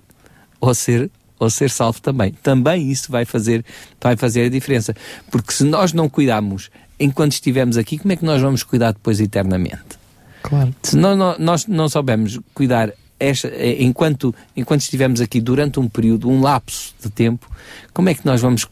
ou 0.60 0.74
ser 0.74 1.10
ou 1.38 1.50
ser 1.50 1.70
salvo 1.70 2.02
também. 2.02 2.34
Também 2.44 2.92
isso 2.92 3.12
vai 3.12 3.26
fazer 3.26 3.64
vai 4.02 4.16
fazer 4.18 4.46
a 4.46 4.50
diferença, 4.50 4.96
porque 5.32 5.54
se 5.54 5.64
nós 5.64 5.94
não 5.94 6.10
cuidarmos 6.10 6.70
enquanto 7.00 7.32
estivermos 7.32 7.78
aqui, 7.78 7.98
como 7.98 8.12
é 8.12 8.16
que 8.16 8.26
nós 8.26 8.42
vamos 8.42 8.62
cuidar 8.62 8.92
depois 8.92 9.22
eternamente? 9.22 9.98
Claro. 10.44 10.76
Se 10.84 10.98
não, 10.98 11.16
nós 11.38 11.66
não 11.66 11.88
soubermos 11.88 12.40
cuidar 12.54 12.92
esta, 13.20 13.52
enquanto 13.80 14.34
enquanto 14.56 14.82
estivermos 14.82 15.22
aqui 15.22 15.42
durante 15.42 15.80
um 15.80 15.88
período, 15.88 16.30
um 16.30 16.42
lapso 16.42 16.94
de 17.02 17.10
tempo, 17.10 17.50
como 17.94 18.10
é 18.10 18.14
que 18.14 18.26
nós 18.26 18.42
vamos 18.42 18.68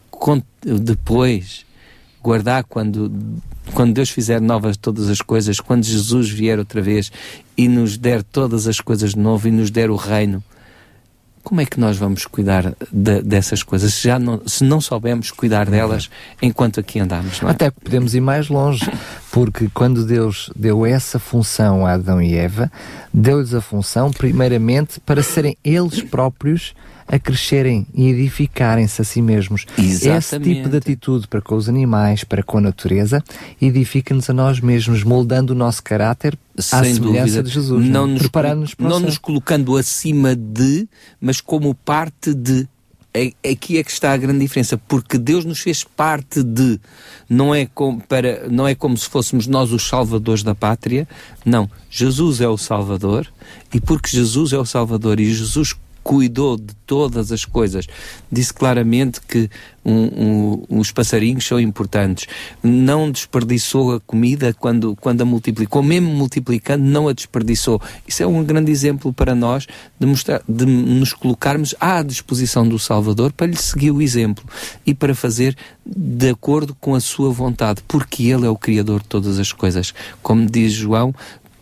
depois 0.62 1.64
guardar 2.28 2.62
quando, 2.64 3.10
quando 3.72 3.94
Deus 3.94 4.10
fizer 4.10 4.38
novas 4.38 4.76
todas 4.76 5.08
as 5.08 5.22
coisas, 5.22 5.60
quando 5.60 5.84
Jesus 5.84 6.28
vier 6.28 6.58
outra 6.58 6.82
vez 6.82 7.10
e 7.56 7.66
nos 7.66 7.96
der 7.96 8.22
todas 8.22 8.66
as 8.66 8.82
coisas 8.82 9.12
de 9.12 9.18
novo 9.18 9.48
e 9.48 9.50
nos 9.50 9.70
der 9.70 9.90
o 9.90 9.96
reino, 9.96 10.44
como 11.42 11.62
é 11.62 11.64
que 11.64 11.80
nós 11.80 11.96
vamos 11.96 12.26
cuidar 12.26 12.74
de, 12.92 13.22
dessas 13.22 13.62
coisas 13.62 13.94
se, 13.94 14.08
já 14.08 14.18
não, 14.18 14.42
se 14.46 14.62
não 14.62 14.78
soubermos 14.78 15.30
cuidar 15.30 15.70
delas 15.70 16.10
enquanto 16.42 16.80
aqui 16.80 17.00
andamos? 17.00 17.42
É? 17.42 17.46
Até 17.46 17.70
podemos 17.70 18.14
ir 18.14 18.20
mais 18.20 18.50
longe, 18.50 18.84
porque 19.32 19.70
quando 19.72 20.04
Deus 20.04 20.50
deu 20.54 20.84
essa 20.84 21.18
função 21.18 21.86
a 21.86 21.92
Adão 21.94 22.20
e 22.20 22.34
Eva, 22.34 22.70
deu-lhes 23.14 23.54
a 23.54 23.62
função, 23.62 24.10
primeiramente, 24.10 25.00
para 25.00 25.22
serem 25.22 25.56
eles 25.64 26.02
próprios 26.02 26.74
a 27.10 27.18
crescerem 27.18 27.86
e 27.94 28.08
edificarem-se 28.08 29.00
a 29.00 29.04
si 29.04 29.22
mesmos. 29.22 29.64
Exatamente. 29.78 30.18
Esse 30.18 30.38
tipo 30.40 30.68
de 30.68 30.76
atitude 30.76 31.26
para 31.26 31.40
com 31.40 31.54
os 31.54 31.68
animais, 31.68 32.22
para 32.22 32.42
com 32.42 32.58
a 32.58 32.60
natureza, 32.60 33.24
edifica-nos 33.60 34.28
a 34.28 34.32
nós 34.34 34.60
mesmos, 34.60 35.02
moldando 35.02 35.52
o 35.54 35.56
nosso 35.56 35.82
caráter 35.82 36.38
Sem 36.58 36.78
à 36.78 36.84
semelhança 36.84 37.24
dúvida. 37.24 37.42
de 37.44 37.50
Jesus, 37.50 37.86
não, 37.86 38.06
não? 38.06 38.14
nos, 38.54 38.74
não 38.78 39.00
nos 39.00 39.16
colocando 39.16 39.76
acima 39.76 40.36
de, 40.36 40.86
mas 41.20 41.40
como 41.40 41.74
parte 41.74 42.34
de 42.34 42.68
é, 43.14 43.32
aqui 43.50 43.78
é 43.78 43.82
que 43.82 43.90
está 43.90 44.12
a 44.12 44.16
grande 44.16 44.40
diferença, 44.40 44.76
porque 44.76 45.16
Deus 45.16 45.44
nos 45.44 45.60
fez 45.60 45.82
parte 45.82 46.42
de, 46.42 46.78
não 47.28 47.54
é, 47.54 47.66
como, 47.66 48.00
para, 48.00 48.48
não 48.48 48.68
é 48.68 48.74
como 48.74 48.96
se 48.96 49.08
fôssemos 49.08 49.46
nós 49.46 49.72
os 49.72 49.88
salvadores 49.88 50.42
da 50.42 50.54
pátria, 50.54 51.08
não, 51.44 51.70
Jesus 51.90 52.40
é 52.40 52.48
o 52.48 52.58
Salvador, 52.58 53.26
e 53.72 53.80
porque 53.80 54.10
Jesus 54.10 54.52
é 54.52 54.58
o 54.58 54.64
Salvador 54.64 55.18
e 55.18 55.32
Jesus 55.32 55.74
cuidou 56.08 56.56
de 56.56 56.74
todas 56.86 57.30
as 57.30 57.44
coisas. 57.44 57.86
Disse 58.32 58.54
claramente 58.54 59.20
que 59.20 59.50
um, 59.84 60.64
um, 60.70 60.78
os 60.80 60.90
passarinhos 60.90 61.46
são 61.46 61.60
importantes. 61.60 62.26
Não 62.62 63.10
desperdiçou 63.10 63.94
a 63.94 64.00
comida 64.00 64.54
quando, 64.54 64.96
quando 64.96 65.20
a 65.20 65.26
multiplicou, 65.26 65.82
mesmo 65.82 66.08
multiplicando, 66.08 66.82
não 66.82 67.08
a 67.08 67.12
desperdiçou. 67.12 67.78
Isso 68.06 68.22
é 68.22 68.26
um 68.26 68.42
grande 68.42 68.72
exemplo 68.72 69.12
para 69.12 69.34
nós 69.34 69.66
de, 70.00 70.06
mostrar, 70.06 70.40
de 70.48 70.64
nos 70.64 71.12
colocarmos 71.12 71.74
à 71.78 72.02
disposição 72.02 72.66
do 72.66 72.78
Salvador 72.78 73.30
para 73.30 73.46
lhe 73.46 73.56
seguir 73.56 73.90
o 73.90 74.00
exemplo 74.00 74.42
e 74.86 74.94
para 74.94 75.14
fazer 75.14 75.54
de 75.84 76.30
acordo 76.30 76.74
com 76.80 76.94
a 76.94 77.00
sua 77.00 77.30
vontade, 77.30 77.82
porque 77.86 78.22
Ele 78.22 78.46
é 78.46 78.50
o 78.50 78.56
Criador 78.56 79.02
de 79.02 79.08
todas 79.08 79.38
as 79.38 79.52
coisas. 79.52 79.92
Como 80.22 80.46
diz 80.46 80.72
João, 80.72 81.14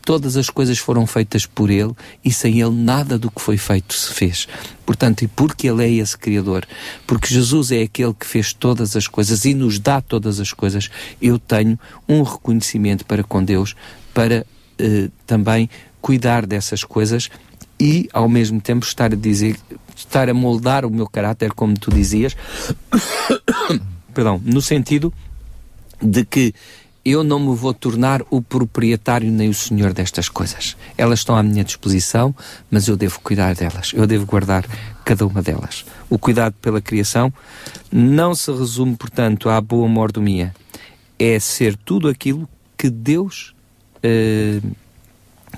todas 0.06 0.36
as 0.36 0.48
coisas 0.48 0.78
foram 0.78 1.04
feitas 1.04 1.44
por 1.44 1.68
Ele 1.68 1.92
e 2.24 2.32
sem 2.32 2.60
Ele 2.60 2.70
nada 2.70 3.18
do 3.18 3.28
que 3.28 3.42
foi 3.42 3.58
feito 3.58 3.92
se 3.92 4.14
fez. 4.14 4.46
Portanto, 4.86 5.22
e 5.22 5.26
porque 5.26 5.66
Ele 5.66 5.84
é 5.84 5.90
esse 5.90 6.16
Criador, 6.16 6.64
porque 7.04 7.26
Jesus 7.26 7.72
é 7.72 7.82
aquele 7.82 8.14
que 8.14 8.24
fez 8.24 8.52
todas 8.52 8.94
as 8.94 9.08
coisas 9.08 9.44
e 9.44 9.52
nos 9.52 9.80
dá 9.80 10.00
todas 10.00 10.38
as 10.38 10.52
coisas, 10.52 10.88
eu 11.20 11.40
tenho 11.40 11.76
um 12.08 12.22
reconhecimento 12.22 13.04
para 13.04 13.24
com 13.24 13.42
Deus, 13.42 13.74
para 14.14 14.46
eh, 14.78 15.10
também 15.26 15.68
cuidar 16.00 16.46
dessas 16.46 16.84
coisas 16.84 17.28
e, 17.78 18.08
ao 18.12 18.28
mesmo 18.28 18.60
tempo, 18.60 18.86
estar 18.86 19.12
a 19.12 19.16
dizer, 19.16 19.56
estar 19.96 20.30
a 20.30 20.34
moldar 20.34 20.84
o 20.84 20.90
meu 20.90 21.08
caráter, 21.08 21.52
como 21.52 21.76
tu 21.76 21.90
dizias, 21.90 22.36
perdão, 24.14 24.40
no 24.44 24.62
sentido 24.62 25.12
de 26.00 26.24
que 26.24 26.54
eu 27.06 27.22
não 27.22 27.38
me 27.38 27.54
vou 27.54 27.72
tornar 27.72 28.20
o 28.30 28.42
proprietário 28.42 29.30
nem 29.30 29.48
o 29.48 29.54
senhor 29.54 29.92
destas 29.92 30.28
coisas. 30.28 30.76
Elas 30.98 31.20
estão 31.20 31.36
à 31.36 31.42
minha 31.42 31.62
disposição, 31.62 32.34
mas 32.68 32.88
eu 32.88 32.96
devo 32.96 33.20
cuidar 33.20 33.54
delas, 33.54 33.92
eu 33.94 34.08
devo 34.08 34.26
guardar 34.26 34.66
cada 35.04 35.24
uma 35.24 35.40
delas. 35.40 35.86
O 36.10 36.18
cuidado 36.18 36.56
pela 36.60 36.80
criação 36.80 37.32
não 37.92 38.34
se 38.34 38.50
resume, 38.50 38.96
portanto, 38.96 39.48
à 39.48 39.60
boa 39.60 39.86
mordomia. 39.86 40.52
É 41.16 41.38
ser 41.38 41.76
tudo 41.76 42.08
aquilo 42.08 42.48
que 42.76 42.90
Deus 42.90 43.54
eh, 44.02 44.60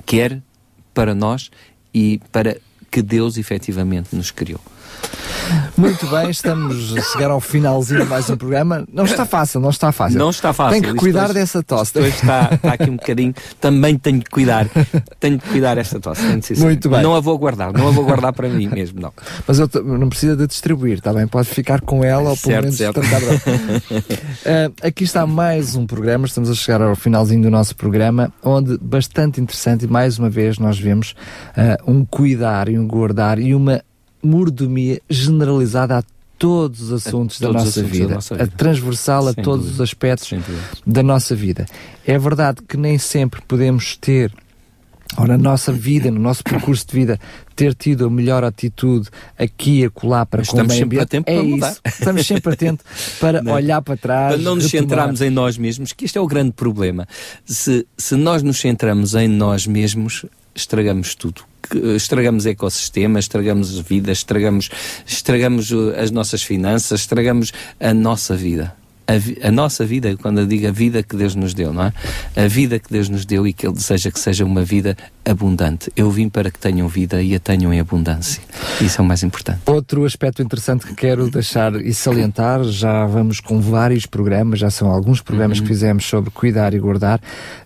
quer 0.04 0.42
para 0.92 1.14
nós 1.14 1.50
e 1.94 2.20
para 2.30 2.58
que 2.90 3.00
Deus 3.00 3.38
efetivamente 3.38 4.14
nos 4.14 4.30
criou. 4.30 4.60
Muito 5.76 6.06
bem, 6.08 6.30
estamos 6.30 6.96
a 6.96 7.00
chegar 7.00 7.30
ao 7.30 7.40
finalzinho 7.40 8.02
de 8.02 8.06
mais 8.06 8.28
um 8.28 8.36
programa. 8.36 8.84
Não 8.92 9.04
está 9.04 9.24
fácil, 9.24 9.60
não 9.60 9.70
está 9.70 9.92
fácil. 9.92 10.18
Não 10.18 10.30
está 10.30 10.52
fácil. 10.52 10.80
Tem 10.80 10.92
que 10.92 10.98
cuidar 10.98 11.32
dessa 11.32 11.62
tosse. 11.62 11.98
Hoje 11.98 12.08
está, 12.08 12.50
está 12.52 12.72
aqui 12.72 12.90
um 12.90 12.96
bocadinho. 12.96 13.34
Também 13.60 13.96
tenho 13.96 14.20
que 14.20 14.30
cuidar. 14.30 14.66
Tenho 15.20 15.38
que 15.38 15.48
cuidar 15.48 15.78
esta 15.78 16.00
tosse. 16.00 16.22
Muito 16.58 16.88
bem. 16.88 17.02
Não 17.02 17.14
a 17.14 17.20
vou 17.20 17.38
guardar, 17.38 17.72
não 17.72 17.88
a 17.88 17.90
vou 17.90 18.04
guardar 18.04 18.32
para 18.32 18.48
mim 18.48 18.68
mesmo, 18.68 19.00
não. 19.00 19.12
Mas 19.46 19.58
eu 19.58 19.68
não 19.82 20.08
precisa 20.08 20.36
de 20.36 20.46
distribuir, 20.46 20.98
está 20.98 21.12
bem? 21.12 21.26
Pode 21.26 21.48
ficar 21.48 21.80
com 21.80 22.04
ela 22.04 22.30
ou 22.30 22.36
pelo 22.36 22.38
certo, 22.38 22.62
menos 22.62 22.76
certo. 22.76 23.00
tratar 23.00 23.22
uh, 23.22 24.74
Aqui 24.82 25.04
está 25.04 25.26
mais 25.26 25.74
um 25.76 25.86
programa, 25.86 26.26
estamos 26.26 26.50
a 26.50 26.54
chegar 26.54 26.82
ao 26.82 26.94
finalzinho 26.94 27.42
do 27.42 27.50
nosso 27.50 27.76
programa, 27.76 28.32
onde 28.42 28.78
bastante 28.78 29.40
interessante, 29.40 29.84
e 29.84 29.88
mais 29.88 30.18
uma 30.18 30.30
vez 30.30 30.58
nós 30.58 30.78
vemos 30.78 31.14
uh, 31.56 31.90
um 31.90 32.04
cuidar 32.04 32.68
e 32.68 32.78
um 32.78 32.86
guardar 32.86 33.38
e 33.38 33.54
uma 33.54 33.82
mordomia 34.22 35.00
generalizada 35.08 35.98
a 35.98 36.02
todos 36.38 36.80
os 36.80 36.92
assuntos, 37.06 37.40
da, 37.40 37.48
todos 37.48 37.64
nossa 37.64 37.80
assuntos 37.80 37.98
da, 37.98 38.14
nossa 38.14 38.34
vida, 38.34 38.44
a 38.44 38.56
transversal 38.56 39.22
Sem 39.24 39.30
a 39.30 39.34
todos 39.34 39.66
dúvida. 39.66 39.74
os 39.74 39.80
aspectos 39.80 40.32
da 40.86 41.02
nossa 41.02 41.34
vida. 41.34 41.66
É 42.06 42.18
verdade 42.18 42.62
que 42.66 42.76
nem 42.76 42.96
sempre 42.96 43.40
podemos 43.46 43.96
ter 43.96 44.32
ou 45.16 45.26
na 45.26 45.38
nossa 45.38 45.72
vida, 45.72 46.10
no 46.10 46.20
nosso 46.20 46.44
percurso 46.44 46.86
de 46.86 46.92
vida, 46.92 47.18
ter 47.56 47.74
tido 47.74 48.06
a 48.06 48.10
melhor 48.10 48.44
atitude 48.44 49.08
aqui 49.38 49.80
e 49.80 49.84
acolá 49.86 50.26
para 50.26 50.40
Mas 50.40 50.48
com 50.48 50.60
o 50.60 50.66
meio 50.66 50.84
ambiente. 50.84 51.16
é 51.16 51.20
para 51.22 51.42
mudar. 51.42 51.70
isso. 51.72 51.80
Estamos 51.86 52.26
sempre 52.26 52.52
atentos 52.52 52.84
para 53.18 53.40
não. 53.42 53.54
olhar 53.54 53.80
para 53.80 53.96
trás. 53.96 54.34
Para 54.34 54.42
não 54.42 54.54
nos 54.54 54.64
retomar. 54.64 54.82
centrarmos 54.90 55.20
em 55.22 55.30
nós 55.30 55.56
mesmos, 55.56 55.92
que 55.92 56.04
este 56.04 56.18
é 56.18 56.20
o 56.20 56.26
grande 56.26 56.52
problema. 56.52 57.08
Se, 57.44 57.86
se 57.96 58.16
nós 58.16 58.42
nos 58.42 58.60
centramos 58.60 59.14
em 59.14 59.26
nós 59.26 59.66
mesmos, 59.66 60.26
estragamos 60.54 61.14
tudo 61.14 61.42
estragamos 61.96 62.46
ecossistemas, 62.46 63.24
estragamos 63.24 63.78
vidas, 63.80 64.18
estragamos, 64.18 64.70
estragamos 65.06 65.72
as 65.96 66.10
nossas 66.10 66.42
finanças, 66.42 67.00
estragamos 67.00 67.52
a 67.80 67.92
nossa 67.92 68.36
vida. 68.36 68.77
A, 69.08 69.48
a, 69.48 69.50
nossa 69.50 69.86
vida, 69.86 70.14
quando 70.18 70.40
eu 70.40 70.46
digo 70.46 70.68
a 70.68 70.70
vida 70.70 71.02
que 71.02 71.16
Deus 71.16 71.34
nos 71.34 71.54
deu, 71.54 71.72
não 71.72 71.84
é? 71.84 71.92
A 72.36 72.46
vida 72.46 72.78
que 72.78 72.92
Deus 72.92 73.08
nos 73.08 73.24
deu 73.24 73.46
e 73.46 73.54
que 73.54 73.66
Ele 73.66 73.74
deseja 73.74 74.10
que 74.10 74.20
seja 74.20 74.44
uma 74.44 74.62
vida 74.62 74.94
abundante. 75.24 75.90
Eu 75.96 76.10
vim 76.10 76.28
para 76.28 76.50
que 76.50 76.58
tenham 76.58 76.86
vida 76.88 77.22
e 77.22 77.34
a 77.34 77.40
tenham 77.40 77.72
em 77.72 77.80
abundância. 77.80 78.42
Isso 78.82 79.00
é 79.00 79.02
o 79.02 79.06
mais 79.06 79.22
importante. 79.22 79.60
Outro 79.64 80.04
aspecto 80.04 80.42
interessante 80.42 80.86
que 80.86 80.94
quero 80.94 81.30
deixar 81.30 81.74
e 81.76 81.94
salientar, 81.94 82.62
já 82.64 83.06
vamos 83.06 83.40
com 83.40 83.60
vários 83.60 84.04
programas, 84.04 84.58
já 84.58 84.68
são 84.68 84.90
alguns 84.90 85.22
programas 85.22 85.58
uhum. 85.58 85.64
que 85.64 85.68
fizemos 85.68 86.04
sobre 86.04 86.30
cuidar 86.30 86.74
e 86.74 86.78
guardar. 86.78 87.18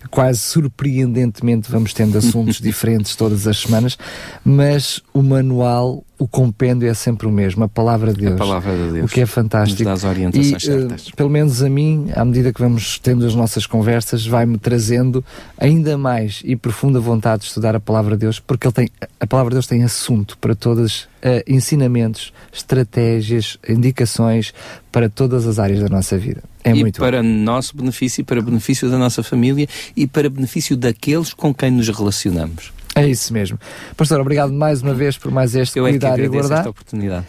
Quase 0.09 0.39
surpreendentemente 0.39 1.69
vamos 1.69 1.93
tendo 1.93 2.17
assuntos 2.17 2.59
diferentes 2.61 3.17
todas 3.17 3.47
as 3.47 3.57
semanas, 3.59 3.97
mas 4.45 5.01
o 5.13 5.21
manual 5.21 6.05
o 6.17 6.27
compêndio 6.27 6.87
é 6.87 6.93
sempre 6.93 7.27
o 7.27 7.31
mesmo, 7.31 7.63
a 7.63 7.67
palavra 7.67 8.13
de 8.13 8.21
Deus. 8.21 8.33
A 8.33 8.37
palavra 8.37 8.71
de 8.71 8.93
Deus. 8.93 9.11
O 9.11 9.13
que 9.13 9.21
é 9.21 9.25
fantástico. 9.25 9.83
Nos 9.83 9.85
dá 9.85 9.93
as 9.93 10.03
orientações 10.03 10.51
e, 10.51 10.55
eh, 10.55 10.59
certas. 10.59 11.11
Pelo 11.11 11.29
menos 11.29 11.61
a 11.63 11.69
mim, 11.69 12.09
à 12.15 12.23
medida 12.23 12.53
que 12.53 12.61
vamos 12.61 12.99
tendo 12.99 13.25
as 13.25 13.35
nossas 13.35 13.65
conversas, 13.65 14.25
vai-me 14.25 14.57
trazendo 14.57 15.23
ainda 15.57 15.97
mais 15.97 16.41
e 16.45 16.55
profunda 16.55 16.99
vontade 16.99 17.41
de 17.41 17.47
estudar 17.47 17.75
a 17.75 17.79
palavra 17.79 18.15
de 18.15 18.21
Deus, 18.21 18.39
porque 18.39 18.67
ele 18.67 18.73
tem, 18.73 18.89
a 19.19 19.27
palavra 19.27 19.49
de 19.51 19.55
Deus 19.55 19.67
tem 19.67 19.83
assunto 19.83 20.37
para 20.37 20.55
todos 20.55 21.03
uh, 21.03 21.43
ensinamentos, 21.47 22.31
estratégias, 22.51 23.57
indicações 23.67 24.53
para 24.91 25.09
todas 25.09 25.47
as 25.47 25.57
áreas 25.57 25.79
da 25.79 25.89
nossa 25.89 26.17
vida. 26.17 26.43
É 26.63 26.71
e 26.71 26.79
muito 26.79 26.99
para 26.99 27.21
bom. 27.21 27.27
nosso 27.27 27.75
benefício, 27.75 28.23
para 28.23 28.41
benefício 28.41 28.89
da 28.89 28.97
nossa 28.97 29.23
família 29.23 29.67
e 29.95 30.07
para 30.07 30.29
benefício 30.29 30.77
daqueles 30.77 31.33
com 31.33 31.53
quem 31.53 31.71
nos 31.71 31.89
relacionamos. 31.89 32.71
É 32.95 33.07
isso 33.07 33.33
mesmo. 33.33 33.57
Pastor, 33.97 34.21
obrigado 34.21 34.53
mais 34.53 34.81
uma 34.83 34.93
vez 34.93 35.17
por 35.17 35.31
mais 35.31 35.55
este 35.55 35.79
Eu 35.79 35.85
cuidar 35.85 36.19
é 36.19 36.23
e 36.23 36.27
guardar. 36.27 36.59
esta 36.59 36.69
oportunidade. 36.69 37.25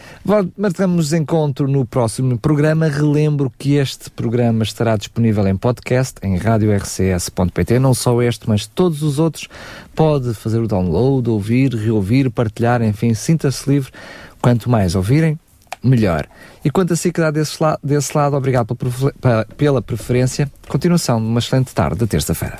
Marcamos 0.55 1.11
encontro 1.11 1.67
no 1.67 1.85
próximo 1.85 2.37
programa. 2.37 2.87
Relembro 2.87 3.51
que 3.57 3.75
este 3.75 4.09
programa 4.11 4.63
estará 4.63 4.95
disponível 4.95 5.47
em 5.47 5.55
podcast 5.57 6.15
em 6.21 6.37
radiorcs.pt. 6.37 7.79
Não 7.79 7.95
só 7.95 8.21
este, 8.21 8.47
mas 8.47 8.67
todos 8.67 9.01
os 9.01 9.17
outros. 9.17 9.47
Pode 9.95 10.33
fazer 10.35 10.59
o 10.59 10.67
download, 10.67 11.29
ouvir, 11.29 11.73
reouvir, 11.73 12.29
partilhar, 12.29 12.83
enfim, 12.83 13.13
sinta-se 13.13 13.67
livre. 13.67 13.91
Quanto 14.39 14.69
mais 14.69 14.93
ouvirem, 14.93 15.39
melhor. 15.83 16.27
E 16.63 16.69
quanto 16.69 16.93
a 16.93 16.95
si 16.95 17.11
que 17.11 17.19
dá 17.19 17.31
desse, 17.31 17.61
la 17.61 17.79
desse 17.83 18.15
lado, 18.15 18.35
obrigado 18.35 18.77
pela 19.57 19.81
preferência. 19.81 20.51
Continuação 20.67 21.19
de 21.19 21.25
uma 21.25 21.39
excelente 21.39 21.73
tarde 21.73 21.99
de 21.99 22.07
terça-feira. 22.07 22.59